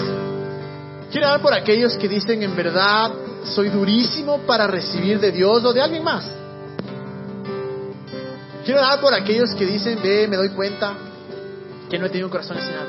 [1.11, 3.13] Quiero orar por aquellos que dicen en verdad
[3.45, 6.29] soy durísimo para recibir de Dios o de alguien más.
[8.65, 10.95] Quiero orar por aquellos que dicen, ve, me doy cuenta
[11.89, 12.89] que no he tenido un corazón enseñado.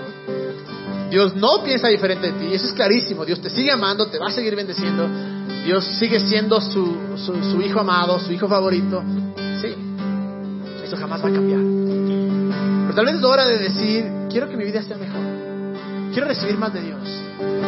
[1.10, 3.26] Dios no piensa diferente de ti, eso es clarísimo.
[3.26, 5.08] Dios te sigue amando, te va a seguir bendeciendo.
[5.64, 9.02] Dios sigue siendo su, su, su hijo amado, su hijo favorito.
[9.62, 9.74] Sí,
[10.84, 12.29] eso jamás va a cambiar.
[13.00, 15.22] Tal vez es hora de decir, quiero que mi vida sea mejor.
[16.12, 17.00] Quiero recibir más de Dios.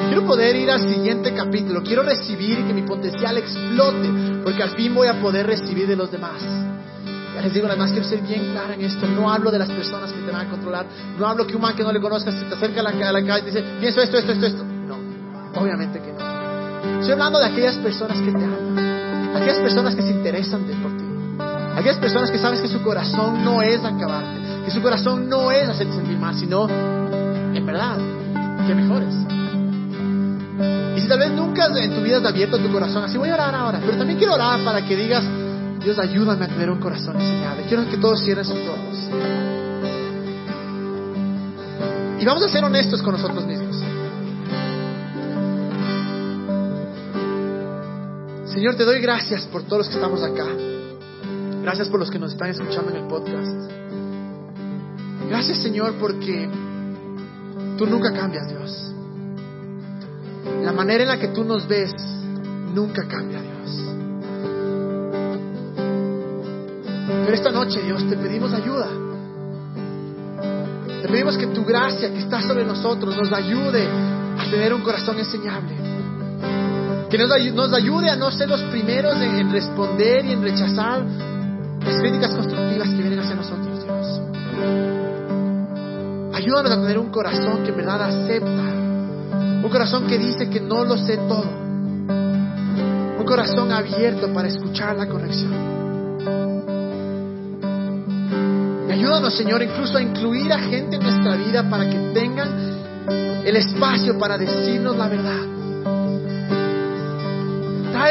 [0.10, 1.82] Quiero poder ir al siguiente capítulo.
[1.84, 4.10] Quiero recibir y que mi potencial explote.
[4.44, 6.42] Porque al fin voy a poder recibir de los demás.
[7.34, 9.08] Ya les digo, además quiero ser bien clara en esto.
[9.08, 10.86] No hablo de las personas que te van a controlar.
[11.18, 13.14] No hablo que un man que no le conozcas se te acerca a la, a
[13.14, 14.66] la calle y dice, pienso esto, esto, esto, esto.
[14.66, 14.98] No,
[15.56, 17.00] obviamente que no.
[17.00, 19.34] Estoy hablando de aquellas personas que te aman.
[19.34, 21.06] Aquellas personas que se interesan de por ti.
[21.78, 25.68] Aquellas personas que sabes que su corazón no es acabarte que su corazón no es
[25.68, 27.98] hacerte sentir mal, sino en verdad
[28.68, 29.16] que mejores.
[30.96, 33.34] Y si tal vez nunca en tu vida has abierto tu corazón, así voy a
[33.34, 35.24] orar ahora, pero también quiero orar para que digas,
[35.80, 37.64] Dios ayúdame a tener un corazón enseñable.
[37.68, 39.10] Quiero que todos cierren sus ojos.
[42.20, 43.78] Y vamos a ser honestos con nosotros mismos.
[48.46, 50.46] Señor, te doy gracias por todos los que estamos acá.
[51.64, 53.81] Gracias por los que nos están escuchando en el podcast.
[55.32, 56.50] Gracias Señor porque
[57.78, 58.92] tú nunca cambias, Dios.
[60.62, 61.94] La manera en la que tú nos ves
[62.76, 63.80] nunca cambia, Dios.
[67.24, 68.90] Pero esta noche, Dios, te pedimos ayuda.
[71.02, 73.88] Te pedimos que tu gracia que está sobre nosotros nos ayude
[74.38, 75.76] a tener un corazón enseñable.
[77.10, 77.32] Que nos,
[77.74, 81.06] ayude a no ser los primeros en, responder y en rechazar
[81.86, 85.01] las críticas constructivas que vienen hacia nosotros, Dios.
[86.34, 88.50] Ayúdanos a tener un corazón que en verdad acepta.
[89.64, 91.50] Un corazón que dice que no lo sé todo.
[93.20, 95.54] Un corazón abierto para escuchar la corrección.
[98.88, 103.56] Y ayúdanos, Señor, incluso a incluir a gente en nuestra vida para que tengan el
[103.56, 105.52] espacio para decirnos la verdad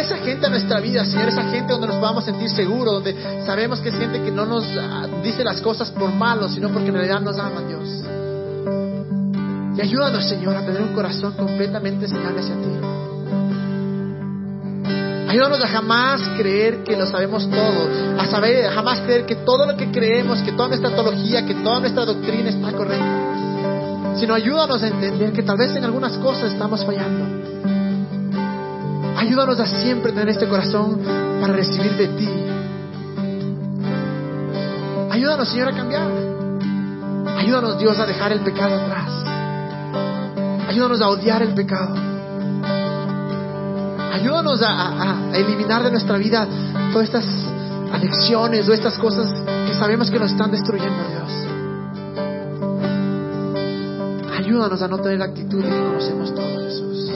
[0.01, 3.15] esa gente a nuestra vida, Señor, esa gente donde nos podamos sentir seguros, donde
[3.45, 6.89] sabemos que es gente que no nos ah, dice las cosas por malo, sino porque
[6.89, 8.10] en realidad nos aman, Dios.
[9.81, 12.69] Y ayúdanos, Señor, a tener un corazón completamente enseñable hacia ti.
[15.27, 19.65] Ayúdanos a jamás creer que lo sabemos todo, a saber, a jamás creer que todo
[19.65, 24.83] lo que creemos, que toda nuestra teología, que toda nuestra doctrina está correcta, sino ayúdanos
[24.83, 27.25] a entender que tal vez en algunas cosas estamos fallando.
[29.17, 31.01] Ayúdanos a siempre tener este corazón
[31.41, 32.29] para recibir de ti.
[35.11, 36.11] Ayúdanos, Señor, a cambiar.
[37.39, 39.00] Ayúdanos, Dios, a dejar el pecado atrás.
[40.71, 41.97] Ayúdanos a odiar el pecado.
[44.13, 46.47] Ayúdanos a, eliminar de nuestra vida
[46.93, 47.27] todas estas
[47.93, 49.35] adicciones o estas cosas
[49.67, 51.33] que sabemos que nos están destruyendo, Dios.
[54.39, 57.11] Ayúdanos a no tener la actitud de que conocemos todo, Jesús.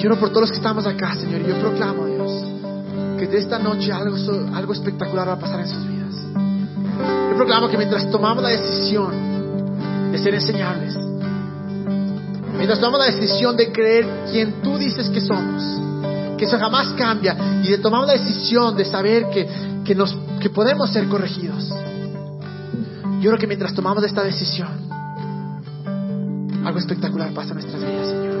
[0.00, 1.40] Quiero por todos los que estamos acá, Señor.
[1.40, 2.30] Y yo proclamo, Dios,
[3.18, 4.16] que de esta noche algo,
[4.54, 6.14] algo espectacular va a pasar en sus vidas.
[7.30, 9.23] Yo proclamo que mientras tomamos la decisión
[10.24, 10.96] de ser enseñables,
[12.56, 15.62] mientras tomamos la decisión de creer quien tú dices que somos,
[16.38, 19.46] que eso jamás cambia, y de tomar la decisión de saber que,
[19.84, 19.96] que,
[20.40, 21.72] que podemos ser corregidos,
[23.20, 24.68] yo creo que mientras tomamos esta decisión,
[26.64, 28.34] algo espectacular pasa en nuestras vidas, Señor.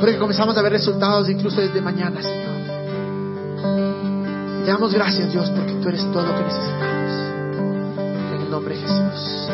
[0.00, 2.50] Porque comenzamos a ver resultados incluso desde mañana, Señor.
[4.64, 6.99] Te damos gracias, Dios, porque tú eres todo lo que necesitamos.
[8.76, 9.48] Jesús.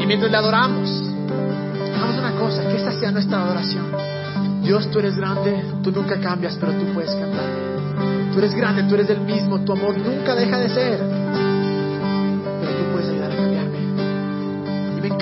[0.00, 0.90] Y mientras le adoramos,
[1.94, 3.86] hagamos una cosa, que esta sea nuestra adoración.
[4.62, 7.44] Dios, tú eres grande, tú nunca cambias, pero tú puedes cambiar.
[8.32, 11.22] Tú eres grande, tú eres el mismo, tu amor nunca deja de ser.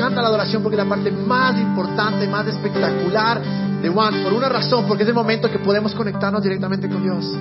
[0.01, 3.43] encanta la adoración porque es la parte más importante, más espectacular
[3.83, 7.37] de One, por una razón, porque es el momento que podemos conectarnos directamente con Dios.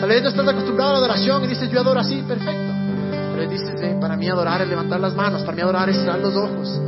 [0.00, 2.63] Tal vez no estás acostumbrado a la adoración y dices, yo adoro así, perfecto.
[3.44, 6.18] Pero dices, eh, para mí adorar es levantar las manos, para mí adorar es cerrar
[6.18, 6.80] los ojos.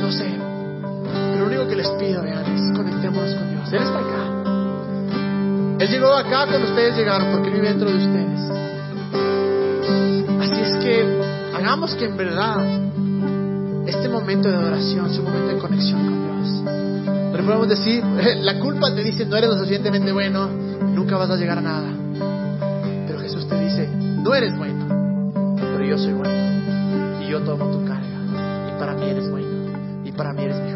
[0.00, 0.38] No sé.
[1.32, 3.72] Pero lo único que les pido, vean, es conectémonos con Dios.
[3.72, 4.20] Él está acá.
[5.80, 8.40] Él llegó acá cuando ustedes llegaron porque vive dentro de ustedes.
[10.40, 12.64] Así es que hagamos que en verdad
[13.88, 16.62] este momento de adoración es un momento de conexión con Dios.
[17.32, 18.04] Pero podemos decir,
[18.42, 21.88] la culpa te dice, no eres lo suficientemente bueno, nunca vas a llegar a nada.
[23.08, 24.69] Pero Jesús te dice, no eres bueno,
[26.00, 27.22] soy bueno.
[27.22, 28.06] Y yo tomo tu carga.
[28.68, 29.48] Y para mí eres bueno.
[30.04, 30.69] Y para mí eres mejor.